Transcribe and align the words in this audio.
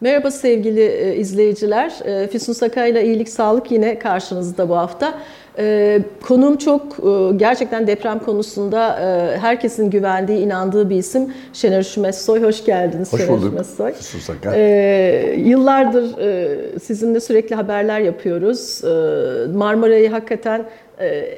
Merhaba 0.00 0.30
sevgili 0.30 0.80
e, 0.80 1.16
izleyiciler. 1.16 1.92
E, 2.04 2.28
Füsun 2.28 2.52
Sakay 2.52 2.90
ile 2.90 3.04
İyilik 3.04 3.28
Sağlık 3.28 3.70
yine 3.72 3.98
karşınızda 3.98 4.68
bu 4.68 4.76
hafta. 4.76 5.14
E, 5.58 5.98
konum 6.22 6.56
çok 6.56 6.96
gerçekten 7.36 7.86
deprem 7.86 8.18
konusunda 8.18 8.96
herkesin 9.40 9.90
güvendiği, 9.90 10.38
inandığı 10.38 10.90
bir 10.90 10.96
isim 10.96 11.32
Şener 11.52 11.80
Üşümezsoy. 11.80 12.42
Hoş 12.42 12.64
geldiniz 12.64 13.12
Hoş 13.12 13.20
Şener 13.20 13.32
bulduk. 13.32 13.46
Üşümezsoy. 13.46 13.92
Füsun 13.92 14.18
Sakay. 14.18 14.60
Yıllardır 15.48 16.04
sizinle 16.80 17.20
sürekli 17.20 17.56
haberler 17.56 18.00
yapıyoruz. 18.00 18.80
Marmara'yı 19.54 20.10
hakikaten 20.10 20.64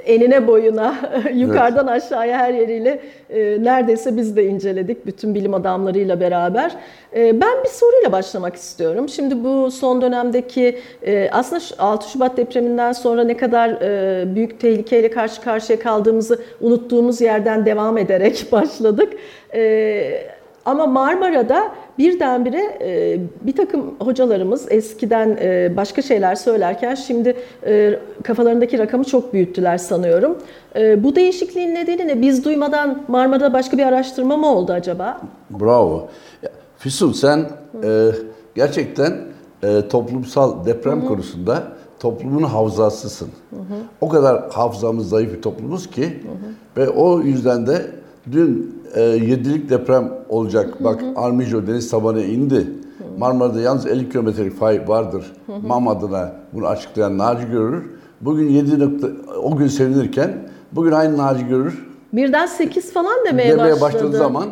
enine 0.07 0.47
boyuna, 0.47 0.95
yukarıdan 1.35 1.87
aşağıya 1.87 2.39
her 2.39 2.55
yeriyle 2.55 3.01
e, 3.31 3.65
neredeyse 3.65 4.17
biz 4.17 4.37
de 4.37 4.45
inceledik 4.45 5.07
bütün 5.07 5.35
bilim 5.35 5.55
adamlarıyla 5.55 6.21
beraber. 6.21 6.77
E, 7.17 7.41
ben 7.41 7.65
bir 7.65 7.69
soruyla 7.69 8.13
başlamak 8.13 8.57
istiyorum. 8.57 9.09
Şimdi 9.09 9.45
bu 9.45 9.71
son 9.71 10.03
dönemdeki 10.03 10.79
e, 11.07 11.31
aslında 11.33 11.61
şu 11.61 11.75
6 11.79 12.11
Şubat 12.11 12.37
depreminden 12.37 12.93
sonra 12.93 13.25
ne 13.25 13.37
kadar 13.37 13.71
e, 13.71 14.35
büyük 14.35 14.61
tehlikeyle 14.61 15.11
karşı 15.11 15.41
karşıya 15.41 15.79
kaldığımızı 15.79 16.43
unuttuğumuz 16.61 17.21
yerden 17.21 17.67
devam 17.67 17.99
ederek 17.99 18.47
başladık. 18.53 19.13
E, 19.55 20.40
ama 20.71 20.87
Marmara'da 20.87 21.73
birdenbire 21.99 22.79
e, 22.81 23.21
bir 23.47 23.57
takım 23.57 23.95
hocalarımız 23.99 24.67
eskiden 24.71 25.39
e, 25.41 25.77
başka 25.77 26.03
şeyler 26.03 26.35
söylerken 26.35 26.95
şimdi 26.95 27.37
e, 27.67 27.99
kafalarındaki 28.23 28.79
rakamı 28.79 29.05
çok 29.05 29.33
büyüttüler 29.33 29.79
sanıyorum. 29.79 30.39
E, 30.77 31.05
bu 31.05 31.17
değişikliğin 31.17 31.75
nedeni 31.75 32.09
ne? 32.09 32.23
Biz 32.23 32.45
duymadan 32.45 33.03
Marmara'da 33.09 33.53
başka 33.53 33.79
bir 33.79 33.87
araştırma 33.87 34.37
mı 34.37 34.47
oldu 34.47 34.73
acaba? 34.73 35.21
Bravo. 35.51 36.09
Füsun 36.79 37.13
sen 37.13 37.47
e, 37.85 38.11
gerçekten 38.55 39.13
e, 39.63 39.89
toplumsal 39.89 40.67
deprem 40.67 41.07
konusunda 41.07 41.63
toplumun 42.01 42.43
hafızasısın. 42.43 43.29
O 44.01 44.09
kadar 44.09 44.51
hafızamız 44.51 45.09
zayıf 45.09 45.33
bir 45.33 45.43
toplumuz 45.43 45.91
ki 45.91 46.23
ve 46.77 46.89
o 46.89 47.21
yüzden 47.21 47.67
de 47.67 47.87
dün 48.33 48.80
e, 48.95 49.01
yedilik 49.03 49.71
deprem 49.71 50.13
olacak. 50.29 50.85
Bak 50.85 51.05
Armijo 51.17 51.67
deniz 51.67 51.91
tabanı 51.91 52.23
indi. 52.23 52.67
Marmara'da 53.19 53.61
yalnız 53.61 53.87
50 53.87 54.09
kilometrelik 54.09 54.59
fay 54.59 54.89
vardır. 54.89 55.33
MAM 55.67 55.89
adına 55.89 56.33
bunu 56.53 56.67
açıklayan 56.67 57.19
Naci 57.19 57.47
görür. 57.47 57.85
Bugün 58.21 58.49
7 58.49 58.79
nokta, 58.79 59.09
o 59.43 59.57
gün 59.57 59.67
sevinirken 59.67 60.49
bugün 60.73 60.93
aynı 60.93 61.19
Naci 61.19 61.47
görür. 61.47 61.87
Birden 62.13 62.47
8 62.47 62.93
falan 62.93 63.17
demeye, 63.29 63.51
demeye 63.51 63.73
başladı. 63.73 63.81
başladığı 63.81 64.17
zaman 64.17 64.49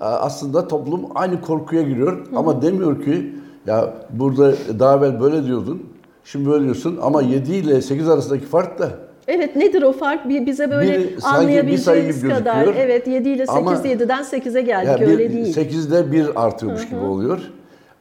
aslında 0.00 0.68
toplum 0.68 1.00
aynı 1.14 1.40
korkuya 1.40 1.82
giriyor 1.82 2.26
ama 2.36 2.62
demiyor 2.62 3.04
ki 3.04 3.34
ya 3.66 3.94
burada 4.10 4.52
daha 4.78 4.96
evvel 4.96 5.20
böyle 5.20 5.46
diyordun 5.46 5.82
şimdi 6.24 6.50
böyle 6.50 6.64
diyorsun 6.64 6.98
ama 7.02 7.22
7 7.22 7.52
ile 7.54 7.82
8 7.82 8.08
arasındaki 8.08 8.44
fark 8.46 8.78
da 8.78 8.90
Evet 9.28 9.56
nedir 9.56 9.82
o 9.82 9.92
fark? 9.92 10.28
Bir 10.28 10.46
bize 10.46 10.70
böyle 10.70 10.98
bir 10.98 11.14
anlayabileceğimiz 11.22 12.22
gibi 12.22 12.32
kadar. 12.32 12.54
gözüküyor. 12.64 12.86
Evet 12.86 13.06
7 13.06 13.28
ile 13.28 13.46
8, 13.46 13.56
Ama- 13.56 13.72
7'den 13.72 14.22
8'e 14.22 14.60
geldik 14.60 15.00
ya 15.00 15.06
öyle 15.06 15.18
bir, 15.18 15.32
değil. 15.34 15.56
8'de 15.56 16.12
1 16.12 16.46
artıyormuş 16.46 16.88
gibi 16.88 17.00
oluyor. 17.00 17.38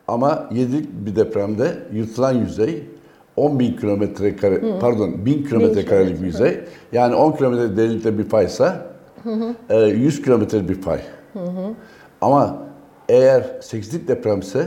Ama 0.08 0.50
7 0.52 0.72
bir 1.06 1.16
depremde 1.16 1.68
yırtılan 1.94 2.34
yüzey 2.34 2.84
10 3.36 3.60
bin 3.60 3.74
kilometre 3.74 4.36
kare, 4.36 4.62
pardon 4.82 5.26
1000 5.26 5.44
kilometre 5.44 5.86
karelik 5.86 6.22
bir 6.22 6.26
yüzey. 6.26 6.60
Yani 6.92 7.16
10 7.16 7.32
kilometre 7.32 7.78
derinlikte 7.78 8.18
bir 8.18 8.24
paysa 8.24 8.86
e, 9.70 9.80
100 9.80 10.22
kilometre 10.22 10.70
bir 10.70 10.82
pay. 10.82 11.00
Ama 12.22 12.58
eğer 13.10 13.42
8'lik 13.62 14.08
depremse 14.08 14.60
e, 14.60 14.64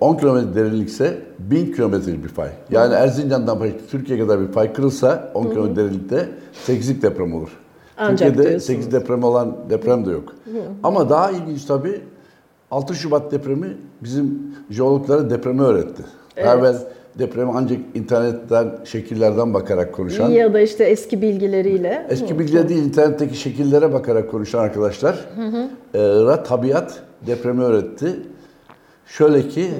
10 0.00 0.16
kilometre 0.16 0.54
derinlikse 0.54 1.18
1000 1.38 1.72
kilometrelik 1.72 2.24
bir 2.24 2.28
pay. 2.28 2.48
Yani 2.70 2.94
Erzincan'dan 2.94 3.58
Türkiye 3.90 4.18
kadar 4.18 4.40
bir 4.40 4.48
pay 4.48 4.72
kırılsa 4.72 5.30
10 5.34 5.42
kilometre 5.50 5.76
derinlikte 5.76 6.28
8'lik 6.66 7.02
deprem 7.02 7.34
olur. 7.34 7.48
Ancak 7.96 8.18
Türkiye'de 8.18 8.38
diyorsunuz. 8.38 8.64
8 8.64 8.92
deprem 8.92 9.24
olan 9.24 9.56
deprem 9.70 10.06
de 10.06 10.10
yok. 10.10 10.32
Ama 10.82 11.10
daha 11.10 11.30
ilginç 11.30 11.64
tabii 11.64 12.00
6 12.70 12.94
Şubat 12.94 13.32
depremi 13.32 13.76
bizim 14.02 14.42
jeologlara 14.70 15.30
depremi 15.30 15.62
öğretti. 15.62 16.02
Evet. 16.36 16.48
Evvel 16.48 16.76
depremi 17.18 17.50
ancak 17.54 17.78
internetten, 17.94 18.78
şekillerden 18.84 19.54
bakarak 19.54 19.94
konuşan, 19.94 20.28
Ya 20.30 20.54
da 20.54 20.60
işte 20.60 20.84
eski 20.84 21.22
bilgileriyle. 21.22 22.06
eski 22.10 22.38
bilgiler 22.38 22.68
değil 22.68 22.82
internetteki 22.82 23.36
şekillere 23.36 23.92
bakarak 23.92 24.30
konuşan 24.30 24.58
arkadaşlar 24.58 25.24
e, 25.94 25.98
ra 26.00 26.42
tabiat 26.42 27.02
depremi 27.26 27.62
öğretti. 27.62 28.16
Şöyle 29.06 29.48
ki 29.48 29.70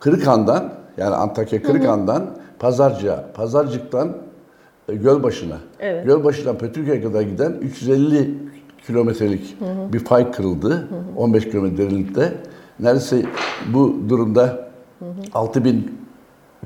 Kırıkhan'dan 0.00 0.72
yani 0.96 1.14
Antakya 1.14 1.62
Kırıkhan'dan 1.62 2.26
Pazarcık'a, 2.58 3.24
Pazarcık'tan 3.34 4.16
e, 4.88 4.94
Gölbaşı'na, 4.94 5.58
Evet. 5.80 6.06
Gölbaşı'dan 6.06 6.58
Petürköy'e 6.58 7.02
kadar 7.02 7.22
giden 7.22 7.52
350 7.52 8.34
kilometrelik 8.86 9.56
bir 9.92 9.98
fay 9.98 10.32
kırıldı. 10.32 10.88
15 11.16 11.44
kilometre 11.50 11.78
derinlikte. 11.78 12.32
Neredeyse 12.80 13.22
bu 13.72 13.96
durumda 14.08 14.68
6000 15.34 15.98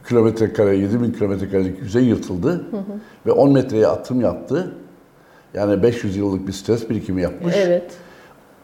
kilometre 0.09 0.53
kare, 0.53 0.77
7000 0.77 1.13
kilometre 1.13 1.49
karelik 1.51 1.81
yüzey 1.81 2.05
yırtıldı 2.05 2.65
ve 3.27 3.33
10 3.33 3.53
metreye 3.53 3.87
atım 3.87 4.21
yaptı. 4.21 4.75
Yani 5.55 5.83
500 5.83 6.17
yıllık 6.17 6.47
bir 6.47 6.53
stres 6.53 6.91
birikimi 6.91 7.23
yapmış. 7.23 7.55
Evet. 7.57 7.93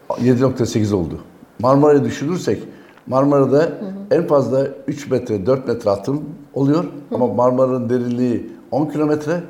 7.8 0.09 0.93
oldu. 0.93 1.19
Marmara'yı 1.59 2.03
düşünürsek 2.03 2.63
Marmara'da 3.07 3.71
en 4.11 4.27
fazla 4.27 4.67
3 4.87 5.11
metre 5.11 5.45
4 5.45 5.67
metre 5.67 5.89
atım 5.89 6.23
oluyor 6.53 6.85
ama 7.13 7.27
Marmara'nın 7.27 7.89
derinliği 7.89 8.49
10 8.71 8.85
kilometre 8.85 9.43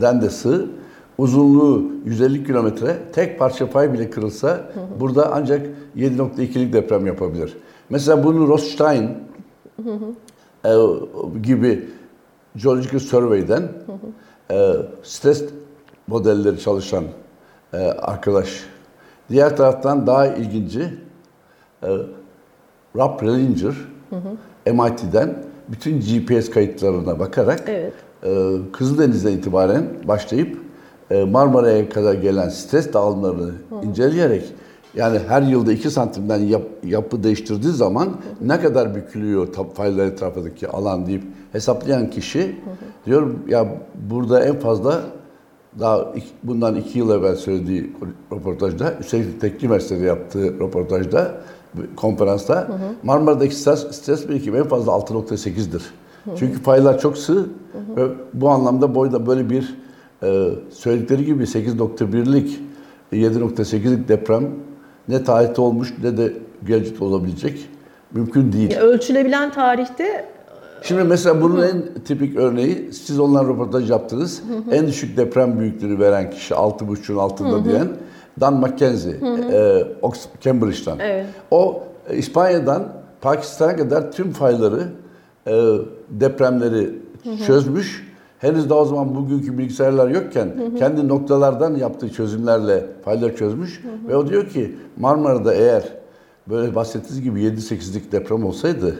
den 0.00 0.22
de 0.22 0.30
sığ. 0.30 0.66
Uzunluğu 1.18 1.84
150 2.04 2.44
kilometre. 2.44 2.96
Tek 3.12 3.38
parça 3.38 3.70
pay 3.70 3.92
bile 3.92 4.10
kırılsa 4.10 4.60
burada 5.00 5.32
ancak 5.34 5.66
7.2'lik 5.96 6.72
deprem 6.72 7.06
yapabilir. 7.06 7.56
Mesela 7.90 8.24
bunu 8.24 8.48
Rothstein 8.48 9.10
e, 10.64 10.74
gibi 11.42 11.88
Geological 12.56 13.00
Survey'den 13.00 13.68
e, 14.50 14.72
stres 15.02 15.44
modelleri 16.06 16.60
çalışan 16.60 17.04
e, 17.72 17.76
arkadaş. 17.76 18.64
Diğer 19.30 19.56
taraftan 19.56 20.06
daha 20.06 20.26
ilginci 20.26 20.80
e, 21.82 21.88
Rob 22.96 23.22
Relinger 23.22 23.74
MIT'den 24.66 25.34
bütün 25.68 26.00
GPS 26.00 26.50
kayıtlarına 26.50 27.18
bakarak 27.18 27.62
Evet. 27.66 27.92
e, 28.24 28.52
Kızıldeniz'den 28.72 29.32
itibaren 29.32 29.84
başlayıp 30.08 30.58
e, 31.10 31.24
Marmara'ya 31.24 31.88
kadar 31.88 32.14
gelen 32.14 32.48
stres 32.48 32.92
dağılımlarını 32.92 33.50
inceleyerek 33.82 34.44
yani 34.94 35.18
her 35.28 35.42
yılda 35.42 35.72
2 35.72 35.90
santimden 35.90 36.38
yap- 36.40 36.84
yapı 36.84 37.22
değiştirdiği 37.22 37.72
zaman 37.72 38.08
ne 38.40 38.60
kadar 38.60 38.94
bükülüyor 38.94 39.48
faylar 39.74 40.06
etrafındaki 40.06 40.68
alan 40.68 41.06
deyip 41.06 41.22
hesaplayan 41.52 42.10
kişi 42.10 42.56
diyor 43.06 43.30
ya 43.48 43.66
burada 44.10 44.44
en 44.44 44.58
fazla 44.58 45.00
daha 45.80 46.14
bundan 46.42 46.76
iki 46.76 46.98
yıl 46.98 47.10
evvel 47.10 47.36
söylediği 47.36 47.92
röportajda, 48.32 48.94
üstelik 49.00 49.40
Teknik 49.40 49.62
Üniversitesi'de 49.62 50.06
yaptığı 50.06 50.60
röportajda, 50.60 51.34
konferansta 51.96 52.68
Marmara'daki 53.02 53.54
stres, 53.54 53.90
stres 53.90 54.28
birikimi 54.28 54.58
en 54.58 54.68
fazla 54.68 54.92
6.8'dir. 54.92 55.82
Çünkü 56.38 56.62
faylar 56.62 56.98
çok 56.98 57.18
sığ 57.18 57.46
ve 57.96 58.08
bu 58.34 58.48
anlamda 58.48 58.94
boyda 58.94 59.26
böyle 59.26 59.50
bir 59.50 59.76
e, 60.22 60.48
söyledikleri 60.70 61.24
gibi 61.24 61.42
8.1'lik 61.42 62.60
7.8'lik 63.12 64.08
deprem 64.08 64.48
ne 65.08 65.24
tarihte 65.24 65.60
olmuş 65.60 65.94
ne 66.02 66.16
de 66.16 66.32
gelecekte 66.66 67.04
olabilecek 67.04 67.68
mümkün 68.12 68.52
değil. 68.52 68.70
Ya 68.70 68.80
Ölçülebilen 68.80 69.52
tarihte 69.52 70.35
Şimdi 70.82 71.04
mesela 71.04 71.42
bunun 71.42 71.62
en 71.62 71.82
tipik 72.04 72.36
örneği, 72.36 72.92
siz 72.92 73.20
onunla 73.20 73.44
röportaj 73.44 73.90
yaptınız. 73.90 74.42
En 74.70 74.86
düşük 74.86 75.16
deprem 75.16 75.58
büyüklüğünü 75.60 75.98
veren 75.98 76.30
kişi 76.30 76.54
6.5'un 76.54 77.16
altında 77.16 77.64
diyen 77.64 77.88
Dan 78.40 78.54
Mackenzie, 78.54 79.12
e, 79.12 79.84
Ox- 80.02 80.26
Cambridge'den. 80.40 80.98
Evet. 80.98 81.26
O 81.50 81.82
e, 82.08 82.16
İspanya'dan 82.16 82.88
Pakistan'a 83.20 83.76
kadar 83.76 84.12
tüm 84.12 84.32
fayları, 84.32 84.82
e, 85.46 85.52
depremleri 86.10 86.90
çözmüş. 87.46 88.06
Henüz 88.38 88.70
daha 88.70 88.78
o 88.78 88.84
zaman 88.84 89.14
bugünkü 89.14 89.58
bilgisayarlar 89.58 90.08
yokken 90.08 90.48
kendi 90.78 91.08
noktalardan 91.08 91.74
yaptığı 91.74 92.08
çözümlerle 92.12 92.86
fayları 93.04 93.36
çözmüş. 93.36 93.82
Ve 94.08 94.16
o 94.16 94.28
diyor 94.28 94.48
ki 94.48 94.76
Marmara'da 94.96 95.54
eğer 95.54 95.82
böyle 96.48 96.74
bahsettiğiniz 96.74 97.22
gibi 97.22 97.40
7-8'lik 97.42 98.12
deprem 98.12 98.44
olsaydı 98.44 98.94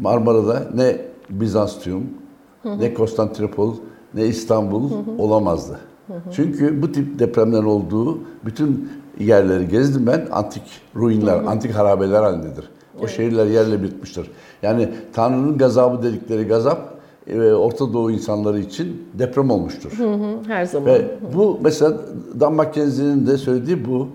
Marmara'da 0.00 0.62
ne 0.74 0.96
Bizans'tüm, 1.40 2.10
ne 2.64 2.94
Konstantinopol, 2.94 3.74
ne 4.14 4.26
İstanbul 4.26 4.90
olamazdı. 5.18 5.80
Çünkü 6.32 6.82
bu 6.82 6.92
tip 6.92 7.18
depremler 7.18 7.62
olduğu 7.62 8.18
bütün 8.44 8.88
yerleri 9.18 9.68
gezdim 9.68 10.06
ben. 10.06 10.28
Antik 10.32 10.62
ruinler, 10.96 11.44
antik 11.44 11.74
harabeler 11.74 12.22
halindedir. 12.22 12.70
O 13.02 13.06
şehirler 13.06 13.46
yerle 13.46 13.82
bitmiştir. 13.82 14.30
Yani 14.62 14.88
Tanrı'nın 15.12 15.58
gazabı 15.58 16.02
dedikleri 16.02 16.44
gazap 16.46 16.94
e, 17.26 17.40
Orta 17.52 17.92
Doğu 17.92 18.10
insanları 18.10 18.58
için 18.60 19.02
deprem 19.18 19.50
olmuştur. 19.50 19.92
Hı 19.98 20.14
hı, 20.14 20.36
her 20.46 20.64
zaman. 20.64 20.86
Ve 20.86 21.10
bu 21.34 21.58
mesela 21.64 21.96
Dan 22.40 22.54
Mackenzie'nin 22.54 23.26
de 23.26 23.36
söylediği 23.38 23.84
bu. 23.88 24.08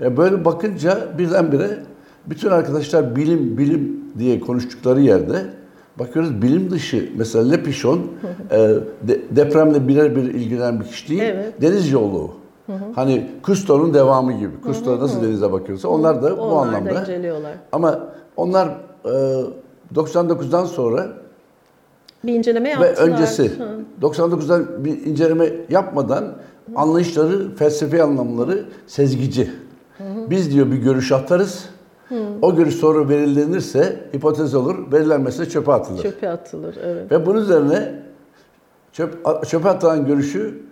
E, 0.00 0.16
Böyle 0.16 0.44
bakınca 0.44 1.18
birdenbire 1.18 1.78
bütün 2.26 2.50
arkadaşlar 2.50 3.16
bilim 3.16 3.58
bilim 3.58 4.00
diye 4.18 4.40
konuştukları 4.40 5.00
yerde 5.00 5.42
bakıyoruz 5.98 6.42
bilim 6.42 6.70
dışı 6.70 7.10
mesela 7.16 7.48
Lepişon 7.50 8.00
e, 8.50 8.58
de- 9.08 9.20
depremle 9.30 9.88
birer 9.88 10.16
bir 10.16 10.22
ilgilenen 10.22 10.80
bir 10.80 10.84
kişi 10.84 11.08
değil. 11.08 11.22
Evet. 11.22 11.62
Deniz 11.62 11.82
jeoloğu. 11.84 12.30
Hani 12.94 13.30
Cousteau'nun 13.44 13.94
devamı 13.94 14.32
gibi. 14.32 14.50
Cousteau 14.64 15.00
nasıl 15.00 15.22
denize 15.22 15.52
bakıyorsa 15.52 15.88
onlar 15.88 16.22
da 16.22 16.38
bu 16.38 16.42
Onlar 16.42 16.72
da 16.72 16.76
anlamda. 16.76 17.00
inceliyorlar. 17.00 17.52
Ama 17.72 18.00
onlar 18.36 18.68
e, 19.04 19.10
99'dan 19.94 20.64
sonra 20.64 21.08
Bir 22.24 22.34
inceleme 22.34 22.80
ve 22.80 22.86
yaptılar. 22.86 23.08
öncesi 23.08 23.48
Hı. 23.58 23.80
99'da 24.02 24.84
bir 24.84 25.06
inceleme 25.06 25.50
yapmadan 25.70 26.24
anlayışları, 26.76 27.54
felsefi 27.56 28.02
anlamları 28.02 28.64
sezgici. 28.86 29.50
Biz 30.30 30.52
diyor 30.52 30.70
bir 30.70 30.76
görüş 30.76 31.12
atarız. 31.12 31.64
O 32.42 32.56
görüş 32.56 32.74
sonra 32.74 33.08
belirlenirse 33.08 34.00
hipotez 34.14 34.54
olur, 34.54 34.92
belirlenmezse 34.92 35.48
çöpe 35.48 35.72
atılır. 35.72 36.02
Çöpe 36.02 36.28
atılır. 36.28 36.76
Evet. 36.84 37.12
Ve 37.12 37.26
bunun 37.26 37.40
üzerine 37.40 38.02
çöp, 38.92 39.14
çöpe 39.48 39.68
atılan 39.68 40.06
görüşü 40.06 40.62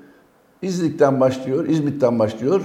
İznik'ten 0.62 1.20
başlıyor, 1.20 1.68
İzmit'ten 1.68 2.18
başlıyor. 2.18 2.60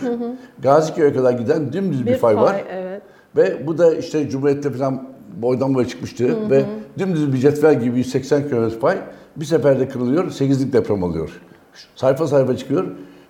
Gaziköy'e 0.59 1.13
kadar 1.13 1.31
giden 1.31 1.73
dümdüz 1.73 2.05
bir, 2.05 2.15
fay, 2.15 2.37
var. 2.37 2.63
Evet. 2.71 3.01
Ve 3.35 3.67
bu 3.67 3.77
da 3.77 3.95
işte 3.95 4.29
Cumhuriyet'te 4.29 4.71
falan 4.71 5.07
boydan 5.35 5.75
boya 5.75 5.87
çıkmıştı 5.87 6.49
ve 6.49 6.65
dümdüz 6.97 7.33
bir 7.33 7.37
cetvel 7.37 7.81
gibi 7.81 7.97
180 7.97 8.49
km 8.49 8.79
pay 8.81 8.97
bir 9.35 9.45
seferde 9.45 9.87
kırılıyor, 9.87 10.25
8'lik 10.25 10.73
deprem 10.73 11.03
oluyor. 11.03 11.41
Sayfa 11.95 12.27
sayfa 12.27 12.57
çıkıyor. 12.57 12.85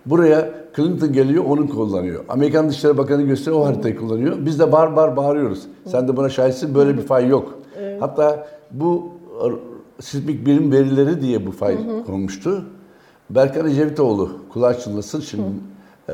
Buraya 0.05 0.49
Clinton 0.75 1.13
geliyor, 1.13 1.43
onu 1.45 1.69
kullanıyor. 1.69 2.23
Amerikan 2.29 2.69
Dışişleri 2.69 2.97
Bakanı 2.97 3.21
gösteriyor, 3.21 3.61
o 3.61 3.65
haritayı 3.65 3.97
kullanıyor. 3.97 4.37
Biz 4.39 4.59
de 4.59 4.71
bar 4.71 4.95
bar 4.95 5.17
bağırıyoruz. 5.17 5.63
Sen 5.85 6.07
de 6.07 6.17
buna 6.17 6.29
şahitsin, 6.29 6.75
böyle 6.75 6.97
bir 6.97 7.01
fay 7.01 7.27
yok. 7.27 7.59
Hatta 7.99 8.47
bu 8.71 9.09
e, 9.41 9.45
sismik 10.01 10.45
birim 10.45 10.71
verileri 10.71 11.21
diye 11.21 11.45
bu 11.47 11.51
fay 11.51 11.77
konmuştu. 12.05 12.65
Berkan 13.29 13.67
Ecevitoğlu, 13.69 14.29
kulağı 14.49 14.79
çınlasın 14.79 15.19
şimdi. 15.21 15.43
e, 16.09 16.13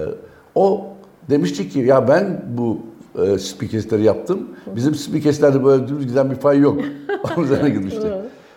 o 0.55 0.85
demişti 1.29 1.69
ki 1.69 1.79
ya 1.79 2.07
ben 2.07 2.45
bu 2.57 2.77
e, 3.23 3.37
spikesleri 3.37 4.03
yaptım. 4.03 4.39
Bizim 4.75 4.95
spikeslerde 4.95 5.63
böyle 5.63 5.87
dümdüz 5.87 6.07
giden 6.07 6.29
bir 6.31 6.35
fay 6.35 6.59
yok. 6.59 6.79
Onun 7.37 7.45
üzerine 7.45 7.69
gitmişti. 7.69 8.07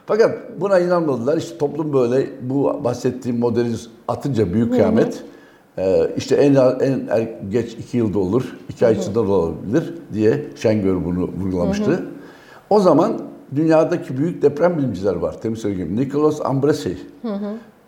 Fakat 0.07 0.61
buna 0.61 0.79
inanmadılar. 0.79 1.37
İşte 1.37 1.59
toplum 1.59 1.93
böyle 1.93 2.27
bu 2.43 2.81
bahsettiğim 2.85 3.39
modeli 3.39 3.75
atınca 4.09 4.53
büyük 4.55 4.71
kıyamet. 4.73 5.23
e, 5.79 6.11
işte 6.17 6.35
en 6.37 6.55
en 6.81 7.07
er- 7.11 7.29
geç 7.51 7.73
iki 7.73 7.97
yılda 7.97 8.19
olur, 8.19 8.57
iki 8.69 8.87
ay 8.87 8.95
içinde 8.95 9.15
de 9.15 9.19
olabilir 9.21 9.95
diye 10.13 10.45
Şengör 10.57 11.05
bunu 11.05 11.29
vurgulamıştı. 11.41 12.05
O 12.71 12.81
zaman 12.81 13.13
dünyadaki 13.55 14.19
büyük 14.19 14.43
deprem 14.43 14.79
bilimciler 14.79 15.15
var. 15.15 15.41
Temiz 15.41 15.59
söyleyeyim. 15.59 15.97
Nicholas 15.97 16.41
Ambrasi. 16.45 16.97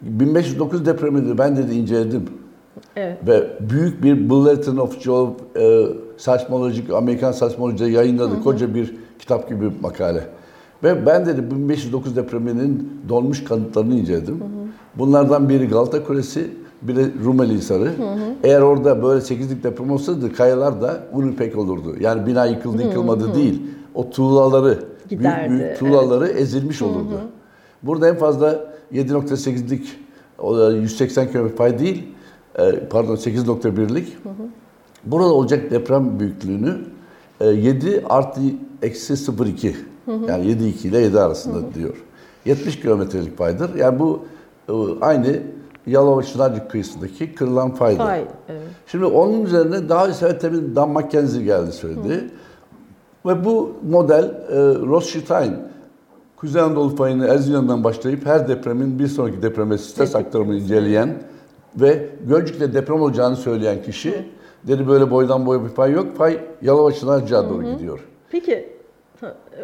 1509 0.02 0.86
depremini 0.86 1.38
ben 1.38 1.56
dedi 1.56 1.74
inceledim. 1.74 2.24
Evet. 2.96 3.18
Ve 3.26 3.44
büyük 3.70 4.02
bir 4.02 4.30
Bulletin 4.30 4.76
of 4.76 5.00
Job 5.00 5.30
e, 5.58 5.86
seismolojik, 6.16 6.90
Amerikan 6.90 7.32
seismolojide 7.32 7.90
yayınladı. 7.90 8.42
Koca 8.44 8.74
bir 8.74 8.94
kitap 9.18 9.48
gibi 9.48 9.60
bir 9.60 9.80
makale. 9.82 10.20
Ve 10.82 11.06
ben 11.06 11.26
dedi 11.26 11.50
1509 11.50 12.16
depreminin 12.16 12.90
donmuş 13.08 13.44
kanıtlarını 13.44 13.94
inceledim. 13.94 14.40
Bunlardan 14.94 15.48
biri 15.48 15.68
Galata 15.68 16.04
Kulesi, 16.04 16.50
biri 16.82 17.24
Rumeli 17.24 17.54
Hisarı. 17.54 17.92
Eğer 18.44 18.60
orada 18.60 19.02
böyle 19.02 19.20
8'lik 19.20 19.64
deprem 19.64 19.90
olsaydı 19.90 20.32
kayalar 20.32 20.82
da 20.82 21.00
unipek 21.12 21.58
olurdu. 21.58 21.94
Yani 22.00 22.26
bina 22.26 22.44
yıkıldı 22.44 22.82
yıkılmadı 22.82 23.34
değil. 23.34 23.62
O 23.94 24.10
tuğlaları, 24.10 24.78
Giderdi, 25.08 25.50
büyük 25.50 25.62
büyük 25.62 25.78
tuğlaları 25.78 26.28
ezilmiş 26.28 26.82
olurdu. 26.82 27.20
Burada 27.82 28.08
en 28.08 28.16
fazla 28.16 28.64
7.8'lik 28.92 29.96
o 30.38 30.58
da 30.58 30.72
180 30.72 31.32
km 31.32 31.48
pay 31.56 31.78
değil, 31.78 32.06
e, 32.58 32.88
pardon 32.88 33.16
8.1'lik. 33.16 34.16
Burada 35.04 35.32
olacak 35.32 35.70
deprem 35.70 36.20
büyüklüğünü 36.20 36.76
e, 37.40 37.46
7 37.46 38.04
artı 38.08 38.40
eksi 38.82 39.12
0.2 39.12 39.74
yani 40.06 40.46
7.2 40.46 40.88
ile 40.88 40.98
7 40.98 41.20
arasında 41.20 41.74
diyor. 41.74 42.04
70 42.44 42.80
kilometrelik 42.80 43.38
paydır. 43.38 43.74
Yani 43.74 43.98
bu 43.98 44.24
e, 44.68 44.72
aynı 45.00 45.42
Yalova 45.86 46.22
Çınarcık 46.22 46.70
kıyısındaki 46.70 47.34
kırılan 47.34 47.70
faydır. 47.74 47.98
Fay. 47.98 48.24
Evet. 48.48 48.62
Şimdi 48.86 49.04
onun 49.04 49.44
üzerine 49.44 49.88
daha 49.88 50.12
sonra 50.12 50.38
tabii 50.38 50.76
Dan 50.76 50.90
Mackenzie 50.90 51.42
geldi 51.42 51.72
söyledi. 51.72 52.30
Ve 53.26 53.44
bu 53.44 53.72
model 53.90 54.24
e, 54.24 54.56
Rothschild 54.86 55.52
Kuzey 56.36 56.62
Anadolu 56.62 56.96
fayını 56.96 57.26
Erzincan'dan 57.26 57.84
başlayıp 57.84 58.26
her 58.26 58.48
depremin 58.48 58.98
bir 58.98 59.06
sonraki 59.06 59.42
depreme 59.42 59.78
stres 59.78 60.14
aktarımını 60.14 60.56
inceleyen 60.56 61.22
ve 61.76 62.08
Gölcük'te 62.28 62.74
deprem 62.74 63.02
olacağını 63.02 63.36
söyleyen 63.36 63.82
kişi 63.82 64.24
dedi 64.66 64.88
böyle 64.88 65.10
boydan 65.10 65.46
boya 65.46 65.64
bir 65.64 65.68
fay 65.68 65.92
yok. 65.92 66.16
Fay 66.16 66.40
Yalova 66.62 66.92
Çınarcık'a 66.92 67.50
doğru 67.50 67.62
gidiyor. 67.62 68.00
Peki 68.30 68.75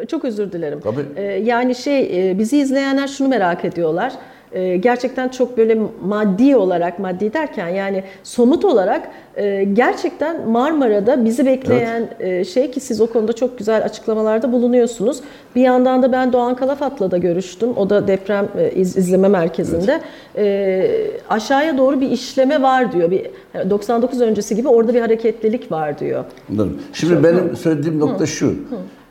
çok 0.07 0.25
özür 0.25 0.51
dilerim. 0.51 0.79
Tabii. 0.79 1.05
Ee, 1.15 1.21
yani 1.23 1.75
şey 1.75 2.29
e, 2.31 2.39
bizi 2.39 2.57
izleyenler 2.57 3.07
şunu 3.07 3.27
merak 3.27 3.65
ediyorlar. 3.65 4.13
Ee, 4.51 4.75
gerçekten 4.77 5.29
çok 5.29 5.57
böyle 5.57 5.77
maddi 6.05 6.55
olarak 6.55 6.99
maddi 6.99 7.33
derken 7.33 7.67
yani 7.67 8.03
somut 8.23 8.65
olarak 8.65 9.07
e, 9.35 9.63
gerçekten 9.63 10.49
Marmara'da 10.49 11.25
bizi 11.25 11.45
bekleyen 11.45 12.09
e, 12.19 12.45
şey 12.45 12.71
ki 12.71 12.79
siz 12.79 13.01
o 13.01 13.07
konuda 13.07 13.33
çok 13.33 13.57
güzel 13.57 13.85
açıklamalarda 13.85 14.51
bulunuyorsunuz. 14.51 15.19
Bir 15.55 15.61
yandan 15.61 16.03
da 16.03 16.11
ben 16.11 16.33
Doğan 16.33 16.55
Kalafat'la 16.55 17.11
da 17.11 17.17
görüştüm. 17.17 17.69
O 17.77 17.89
da 17.89 18.07
deprem 18.07 18.47
iz- 18.75 18.97
izleme 18.97 19.27
merkezinde. 19.27 20.01
E, 20.37 20.87
aşağıya 21.29 21.77
doğru 21.77 22.01
bir 22.01 22.09
işleme 22.11 22.61
var 22.61 22.91
diyor. 22.91 23.11
Bir 23.11 23.27
yani 23.53 23.69
99 23.69 24.21
öncesi 24.21 24.55
gibi 24.55 24.67
orada 24.67 24.93
bir 24.93 25.01
hareketlilik 25.01 25.71
var 25.71 25.99
diyor. 25.99 26.23
Anladım. 26.51 26.81
Şimdi 26.93 27.23
benim 27.23 27.55
söylediğim 27.55 27.99
nokta 27.99 28.25
şu. 28.25 28.55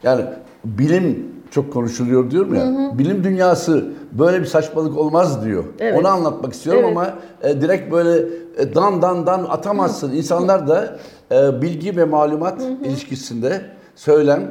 Yani 0.02 0.25
bilim 0.64 1.26
çok 1.50 1.73
konuşuluyor 1.73 2.30
diyorum 2.30 2.54
ya. 2.54 2.99
Bilim 2.99 3.25
dünyası 3.25 3.85
böyle 4.12 4.40
bir 4.40 4.47
saçmalık 4.47 4.99
olmaz 4.99 5.44
diyor. 5.44 5.64
Evet. 5.78 6.00
Onu 6.00 6.09
anlatmak 6.09 6.52
istiyorum 6.52 6.82
Evet. 6.85 6.97
ama 6.97 7.14
e, 7.42 7.61
direkt 7.61 7.92
böyle 7.92 8.26
e, 8.59 8.75
dan 8.75 9.02
dan 9.02 9.26
dan 9.26 9.44
atamazsın. 9.44 10.12
İnsanlar 10.12 10.68
da 10.68 10.97
e, 11.32 11.62
bilgi 11.62 11.97
ve 11.97 12.04
malumat 12.04 12.62
ilişkisinde 12.85 13.61
söylem 13.97 14.50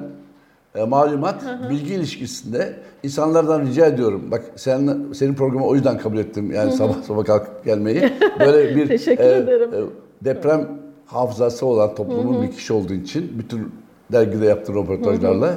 e, 0.76 0.84
malumat, 0.84 1.44
bilgi 1.70 1.94
ilişkisinde 1.94 2.74
insanlardan 3.04 3.62
rica 3.62 3.86
ediyorum. 3.86 4.28
Bak 4.32 4.44
sen 4.56 4.98
senin 5.14 5.34
programı 5.34 5.66
o 5.66 5.76
yüzden 5.76 5.98
kabul 5.98 6.18
ettim. 6.18 6.52
Yani 6.52 6.72
sabah 6.72 7.04
sabah 7.08 7.26
kalkıp 7.26 7.66
gelmeyi. 7.66 8.14
Böyle 8.40 8.76
bir 8.76 8.88
Teşekkür 8.88 9.24
ederim. 9.24 9.70
e, 9.74 10.26
deprem 10.26 10.68
hafızası 11.06 11.66
olan 11.66 11.96
toplumun 11.96 12.42
bir 12.44 12.52
kişi 12.52 12.74
olduğu 12.74 12.94
için 12.94 13.32
bütün 13.40 13.72
dergide 14.12 14.46
yaptığı 14.46 14.74
röportajlarla. 14.74 15.56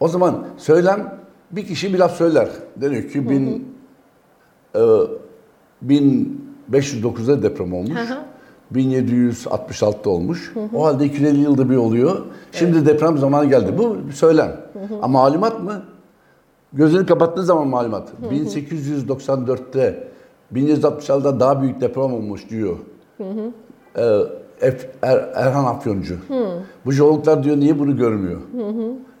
O 0.00 0.08
zaman 0.08 0.44
söylem 0.56 1.18
bir 1.50 1.66
kişi 1.66 1.94
bir 1.94 1.98
laf 1.98 2.16
söyler. 2.16 2.48
Deniyor 2.76 3.02
ki 3.02 3.30
bin, 3.30 3.68
e, 4.74 4.80
1509'da 5.86 7.42
deprem 7.42 7.72
olmuş. 7.74 7.98
Hı 7.98 8.14
hı. 8.14 8.18
1766'da 8.74 10.10
olmuş. 10.10 10.52
O 10.74 10.84
halde 10.86 11.04
250 11.04 11.40
yılda 11.40 11.70
bir 11.70 11.76
oluyor. 11.76 12.16
Şimdi 12.52 12.86
deprem 12.86 13.18
zamanı 13.18 13.46
geldi. 13.50 13.74
Bu 13.78 13.96
bir 14.08 14.12
söylem. 14.12 14.60
Ama 15.02 15.22
malumat 15.22 15.62
mı? 15.62 15.82
Gözünü 16.72 17.06
kapattığı 17.06 17.42
zaman 17.42 17.66
malumat. 17.68 18.08
1894'te 18.30 20.08
1766'da 20.54 21.40
daha 21.40 21.62
büyük 21.62 21.80
deprem 21.80 22.12
olmuş 22.12 22.50
diyor. 22.50 22.76
Ee, 23.96 24.02
Ef- 24.02 24.28
Er- 24.62 25.30
Erhan 25.34 25.64
Afyoncu. 25.64 26.16
Bu 26.86 26.92
jeologlar 26.92 27.42
diyor 27.44 27.56
niye 27.56 27.78
bunu 27.78 27.96
görmüyor? 27.96 28.40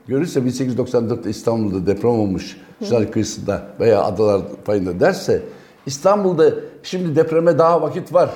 Görürse 0.06 0.40
1894'te 0.40 1.30
İstanbul'da 1.30 1.86
deprem 1.86 2.10
olmuş 2.10 2.56
Şınar 2.84 3.10
kıyısında 3.10 3.62
veya 3.80 4.02
adalar 4.02 4.42
payında 4.64 5.00
derse 5.00 5.42
İstanbul'da 5.86 6.50
şimdi 6.82 7.16
depreme 7.16 7.58
daha 7.58 7.82
vakit 7.82 8.14
var. 8.14 8.30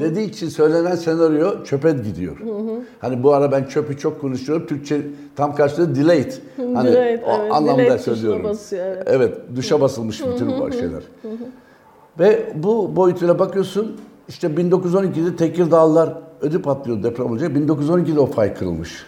Dediği 0.00 0.30
için 0.30 0.48
söylenen 0.48 0.94
senaryo 0.94 1.64
çöpe 1.64 1.92
gidiyor. 1.92 2.36
Hani 3.00 3.22
bu 3.22 3.34
ara 3.34 3.52
ben 3.52 3.64
çöpü 3.64 3.98
çok 3.98 4.20
konuşuyorum. 4.20 4.66
Türkçe 4.66 5.00
tam 5.36 5.54
karşılığı 5.54 5.94
delayed. 5.94 6.32
Hani 6.74 6.92
Delayed, 6.92 7.22
o 7.22 7.40
evet. 7.42 7.52
anlamda 7.52 7.82
Delayed 7.82 8.00
söylüyorum. 8.00 8.44
basıyor, 8.44 8.86
evet. 8.86 9.02
Evet, 9.06 9.38
duşa 9.56 9.80
basılmış 9.80 10.26
bütün 10.26 10.48
bu 10.60 10.72
şeyler. 10.72 11.02
Ve 12.18 12.52
bu 12.54 12.96
boyutuyla 12.96 13.38
bakıyorsun 13.38 13.96
işte 14.28 14.46
1912'de 14.46 15.36
Tekirdağlılar 15.36 16.14
ödü 16.40 16.62
patlıyor 16.62 17.02
deprem 17.02 17.26
olacak. 17.26 17.56
1912'de 17.56 18.20
o 18.20 18.26
fay 18.26 18.54
kırılmış. 18.54 19.06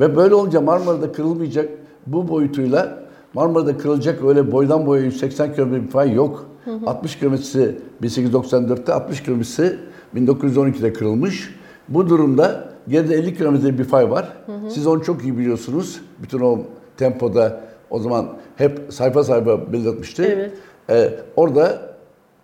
Ve 0.00 0.16
böyle 0.16 0.34
olunca 0.34 0.60
Marmara'da 0.60 1.12
kırılmayacak 1.12 1.68
bu 2.06 2.28
boyutuyla 2.28 3.02
Marmara'da 3.34 3.78
kırılacak 3.78 4.24
öyle 4.24 4.52
boydan 4.52 4.86
boya 4.86 5.02
180 5.02 5.54
km 5.54 5.72
bir 5.74 5.88
fay 5.88 6.12
yok. 6.12 6.46
60 6.86 7.18
kilometresi 7.18 7.78
1894'te 8.02 8.92
60 8.92 9.22
kilometresi 9.22 9.78
1912'de 10.16 10.92
kırılmış. 10.92 11.54
Bu 11.88 12.08
durumda 12.08 12.68
geride 12.88 13.14
50 13.14 13.36
kilometre 13.36 13.78
bir 13.78 13.84
fay 13.84 14.10
var. 14.10 14.36
Siz 14.68 14.86
onu 14.86 15.04
çok 15.04 15.24
iyi 15.24 15.38
biliyorsunuz. 15.38 16.00
Bütün 16.22 16.40
o 16.40 16.58
tempoda 16.96 17.60
o 17.90 17.98
zaman 17.98 18.28
hep 18.56 18.80
sayfa 18.88 19.24
sayfa 19.24 19.72
belirtmişti. 19.72 20.22
Evet. 20.22 20.52
Ee, 20.90 21.20
orada 21.36 21.82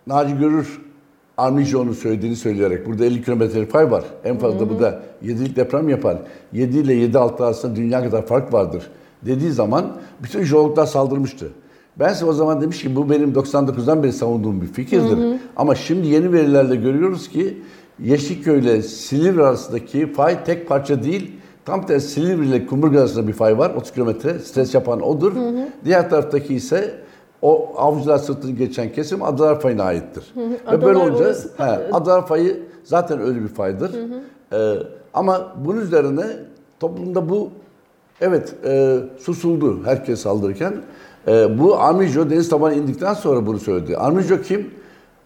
Naci 0.07 0.39
Görür 0.39 0.81
Armijo'nun 1.39 1.93
söylediğini 1.93 2.37
söyleyerek 2.37 2.87
burada 2.87 3.05
50 3.05 3.23
kilometre 3.25 3.67
fay 3.67 3.91
var. 3.91 4.05
En 4.25 4.39
fazla 4.39 4.71
bu 4.71 4.81
da 4.81 5.03
7'lik 5.25 5.57
deprem 5.57 5.89
yapar. 5.89 6.17
7 6.53 6.79
ile 6.79 6.95
7.6 6.95 7.45
arasında 7.45 7.77
dünya 7.77 8.05
kadar 8.05 8.27
fark 8.27 8.53
vardır 8.53 8.91
dediği 9.27 9.53
zaman 9.53 9.93
bütün 10.23 10.43
jeologlar 10.43 10.87
saldırmıştı. 10.87 11.49
Ben 11.99 12.13
size 12.13 12.25
o 12.25 12.33
zaman 12.33 12.61
demiş 12.61 12.83
ki 12.83 12.97
bu 12.97 13.11
benim 13.11 13.33
99'dan 13.33 14.03
beri 14.03 14.13
savunduğum 14.13 14.61
bir 14.63 14.67
fikirdir. 14.67 15.19
Ama 15.57 15.75
şimdi 15.75 16.07
yeni 16.07 16.33
verilerle 16.33 16.77
görüyoruz 16.77 17.29
ki 17.29 17.63
Yeşilköy 18.03 18.59
ile 18.59 18.83
Silivri 18.83 19.43
arasındaki 19.43 20.13
fay 20.13 20.45
tek 20.45 20.69
parça 20.69 21.03
değil. 21.03 21.33
Tam 21.65 21.87
tersi 21.87 22.09
Silivri 22.09 22.47
ile 22.47 22.67
Kumburgaz 22.67 23.01
arasında 23.01 23.29
bir 23.29 23.33
fay 23.33 23.59
var. 23.59 23.71
30 23.71 23.93
kilometre. 23.93 24.39
Stres 24.39 24.75
yapan 24.75 25.01
odur. 25.01 25.33
Diğer 25.85 26.11
taraftaki 26.11 26.55
ise 26.55 26.95
o 27.45 27.73
avcılar 27.77 28.19
sırtını 28.19 28.51
geçen 28.51 28.93
kesim 28.93 29.23
Adalar 29.23 29.61
Fayı'na 29.61 29.83
aittir. 29.83 30.35
Ve 30.73 30.83
böyle 30.83 30.99
olunca 30.99 31.35
he, 31.57 31.93
Adalar 31.93 32.27
Fayı 32.27 32.63
zaten 32.85 33.21
öyle 33.21 33.43
bir 33.43 33.49
faydır. 33.49 33.91
Ee, 34.53 34.75
ama 35.15 35.53
bunun 35.65 35.81
üzerine 35.81 36.25
toplumda 36.81 37.29
bu 37.29 37.51
evet 38.21 38.55
e, 38.67 38.99
susuldu 39.19 39.85
herkes 39.85 40.21
saldırırken. 40.21 40.75
E, 41.29 41.59
bu 41.59 41.79
Armijo 41.79 42.31
deniz 42.31 42.49
tabanı 42.49 42.75
indikten 42.75 43.15
sonra 43.15 43.47
bunu 43.47 43.59
söyledi. 43.59 43.97
Armijo 43.97 44.41
kim? 44.41 44.71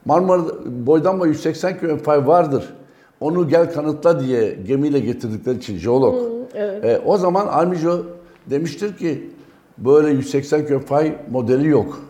Marmara 0.04 0.42
boydan 0.66 1.20
boya 1.20 1.32
180 1.32 1.78
km 1.78 1.96
fay 1.96 2.26
vardır. 2.26 2.74
Onu 3.20 3.48
gel 3.48 3.72
kanıtla 3.72 4.20
diye 4.20 4.54
gemiyle 4.66 5.00
getirdikleri 5.00 5.56
için 5.56 5.78
jeolog. 5.78 6.14
evet. 6.54 6.84
E, 6.84 7.00
o 7.06 7.16
zaman 7.16 7.46
Armijo 7.46 8.02
demiştir 8.46 8.96
ki 8.96 9.30
böyle 9.78 10.08
180 10.08 10.66
km 10.66 10.78
fay 10.78 11.16
modeli 11.30 11.68
yok. 11.68 12.07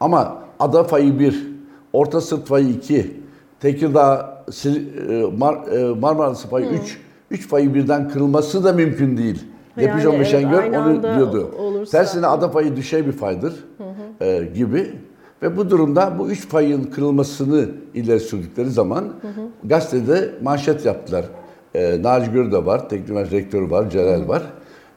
Ama 0.00 0.36
ada 0.58 0.84
fayı 0.84 1.18
1, 1.18 1.46
orta 1.92 2.20
sırt 2.20 2.46
fayı 2.46 2.68
2, 2.68 3.20
Tekirdağ, 3.60 4.36
e, 4.66 5.22
Mar, 5.38 5.54
e, 5.72 5.94
Marmara'sı 5.94 6.48
fayı 6.48 6.66
3, 6.66 6.98
3 7.30 7.48
fayı 7.48 7.74
birden 7.74 8.08
kırılması 8.08 8.64
da 8.64 8.72
mümkün 8.72 9.16
değil. 9.16 9.44
Yani 9.76 9.88
Depijon 9.88 10.10
evet, 10.10 10.20
Beşengör 10.20 10.62
aynı 10.62 10.80
onu 10.80 11.02
diyordu. 11.02 11.50
olursa- 11.58 11.98
Tersine 11.98 12.26
ada 12.26 12.48
fayı 12.48 12.76
düşey 12.76 13.06
bir 13.06 13.12
faydır 13.12 13.64
e, 14.20 14.48
gibi. 14.54 14.92
Ve 15.42 15.56
bu 15.56 15.70
durumda 15.70 16.12
bu 16.18 16.30
üç 16.30 16.48
fayın 16.48 16.84
kırılmasını 16.84 17.68
ileri 17.94 18.20
sürdükleri 18.20 18.70
zaman 18.70 19.04
gazetede 19.64 20.30
manşet 20.42 20.84
yaptılar. 20.86 21.24
E, 21.74 22.02
Naci 22.02 22.30
Gör 22.32 22.52
de 22.52 22.66
var, 22.66 22.88
Teknik 22.88 23.08
Üniversitesi 23.08 23.42
Rektörü 23.44 23.70
var, 23.70 23.90
Celal 23.90 24.28
var. 24.28 24.42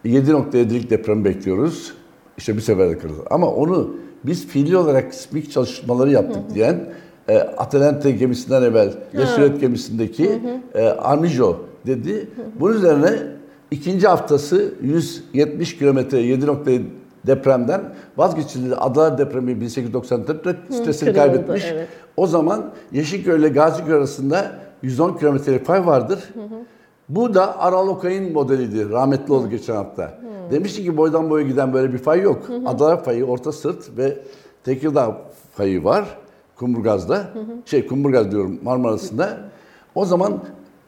7.7'lik 0.05 0.89
deprem 0.89 1.25
bekliyoruz. 1.25 1.93
İşte 2.37 2.55
bir 2.55 2.61
seferde 2.61 2.97
kırıldı. 2.97 3.21
Ama 3.29 3.47
onu 3.51 3.95
biz 4.23 4.47
fiili 4.47 4.77
olarak 4.77 5.13
sismik 5.13 5.51
çalışmaları 5.51 6.11
yaptık 6.11 6.41
diyen 6.53 6.85
e, 7.29 7.37
Atalante 7.37 8.11
gemisinden 8.11 8.61
evvel 8.63 8.93
Lesuret 9.17 9.61
gemisindeki 9.61 10.41
e, 10.75 10.87
Armijo 10.87 11.59
dedi. 11.87 12.27
Bunun 12.59 12.73
üzerine 12.73 13.13
ikinci 13.71 14.07
haftası 14.07 14.73
170 14.81 15.77
kilometre 15.77 16.19
7 16.19 16.47
depremden 17.27 17.81
vazgeçildi. 18.17 18.75
Adalar 18.75 19.17
depremi 19.17 19.51
1894'te 19.51 20.75
stresini 20.75 21.13
kaybetmiş. 21.13 21.63
evet. 21.71 21.87
O 22.17 22.27
zaman 22.27 22.71
Yeşilköy 22.91 23.39
ile 23.39 23.49
Gaziköy 23.49 23.93
arasında 23.93 24.51
110 24.81 25.17
kilometrelik 25.17 25.65
fay 25.65 25.85
vardır. 25.85 26.19
Bu 27.09 27.33
da 27.33 27.59
Aral 27.59 27.87
Okay'ın 27.87 28.33
modeliydi. 28.33 28.89
Rahmetli 28.89 29.33
oldu 29.33 29.49
geçen 29.49 29.75
hafta. 29.75 30.13
Demişti 30.51 30.83
ki 30.83 30.97
boydan 30.97 31.29
boya 31.29 31.47
giden 31.47 31.73
böyle 31.73 31.93
bir 31.93 31.97
fay 31.97 32.21
yok. 32.21 32.41
Adalar 32.65 33.03
fayı, 33.03 33.25
orta 33.25 33.51
sırt 33.51 33.97
ve 33.97 34.17
Tekirdağ 34.63 35.21
fayı 35.53 35.83
var. 35.83 36.17
Kumburgaz'da. 36.55 37.29
Şey 37.65 37.87
Kumburgaz 37.87 38.31
diyorum 38.31 38.59
Marmara'sında. 38.63 39.37
O 39.95 40.05
zaman 40.05 40.39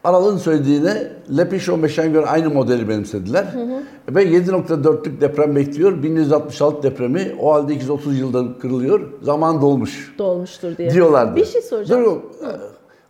Aral'ın 0.04 0.36
söylediğine 0.36 1.12
Lepişon 1.36 1.82
Beşengör 1.82 2.24
aynı 2.28 2.50
modeli 2.50 2.88
benimsediler. 2.88 3.46
Ve 4.08 4.24
7.4'lük 4.24 5.20
deprem 5.20 5.56
bekliyor. 5.56 6.02
1966 6.02 6.82
depremi 6.82 7.36
o 7.40 7.52
halde 7.52 7.74
230 7.74 8.18
yılda 8.18 8.58
kırılıyor. 8.58 9.00
Zaman 9.22 9.60
dolmuş 9.62 10.14
dolmuştur 10.18 10.76
diye. 10.76 10.90
diyorlardı. 10.90 11.36
Bir 11.36 11.44
şey 11.44 11.62
soracağım. 11.62 12.04
Dur, 12.04 12.20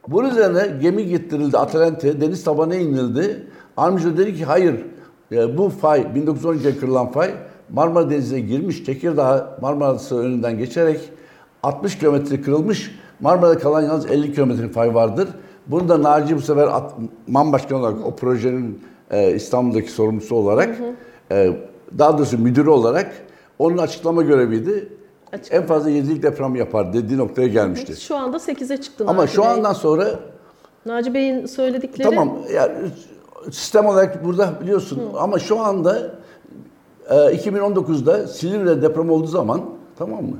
bunun 0.08 0.30
üzerine 0.30 0.78
gemi 0.82 1.06
getirildi 1.06 1.58
Atalante, 1.58 2.20
deniz 2.20 2.44
tabanına 2.44 2.74
inildi. 2.76 3.46
Armijo 3.76 4.16
dedi 4.16 4.34
ki 4.34 4.44
hayır, 4.44 4.86
e, 5.32 5.58
bu 5.58 5.68
fay, 5.68 6.00
1912'de 6.00 6.76
kırılan 6.76 7.10
fay 7.12 7.30
Marmara 7.70 8.10
Denizi'ne 8.10 8.40
girmiş, 8.40 8.80
Tekirdağ 8.80 9.58
Marmara'sı 9.62 10.18
önünden 10.18 10.58
geçerek 10.58 11.00
60 11.62 11.98
kilometre 11.98 12.40
kırılmış. 12.40 12.90
Marmara'da 13.20 13.58
kalan 13.58 13.82
yalnız 13.82 14.10
50 14.10 14.34
kilometre 14.34 14.68
fay 14.68 14.94
vardır. 14.94 15.28
Bunu 15.66 15.88
da 15.88 16.02
Naci 16.02 16.36
bu 16.36 16.40
sefer 16.40 16.66
At- 16.66 16.94
MAN 17.26 17.52
Başkanı 17.52 17.78
olarak, 17.78 18.06
o 18.06 18.16
projenin 18.16 18.80
e, 19.10 19.34
İstanbul'daki 19.34 19.90
sorumlusu 19.90 20.36
olarak, 20.36 20.78
e, 21.32 21.56
daha 21.98 22.18
doğrusu 22.18 22.38
müdürü 22.38 22.70
olarak 22.70 23.12
onun 23.58 23.78
açıklama 23.78 24.22
göreviydi. 24.22 24.88
En 25.50 25.66
fazla 25.66 25.90
7'lik 25.90 26.22
deprem 26.22 26.54
yapar 26.54 26.92
dediği 26.92 27.18
noktaya 27.18 27.48
gelmişti. 27.48 28.00
Şu 28.00 28.16
anda 28.16 28.36
8'e 28.36 28.76
çıktı 28.76 29.04
Ama 29.06 29.22
Naci 29.22 29.32
şu 29.32 29.42
Bey. 29.42 29.48
andan 29.48 29.72
sonra 29.72 30.08
Naci 30.86 31.14
Bey'in 31.14 31.46
söyledikleri 31.46 32.08
tamam 32.10 32.38
yani 32.54 32.72
sistem 33.50 33.86
olarak 33.86 34.24
burada 34.24 34.52
biliyorsun 34.62 35.02
ama 35.18 35.38
şu 35.38 35.60
anda 35.60 36.14
e, 37.10 37.14
2019'da 37.14 38.26
Silivri'de 38.26 38.82
deprem 38.82 39.10
olduğu 39.10 39.26
zaman 39.26 39.60
tamam 39.98 40.24
mı? 40.24 40.36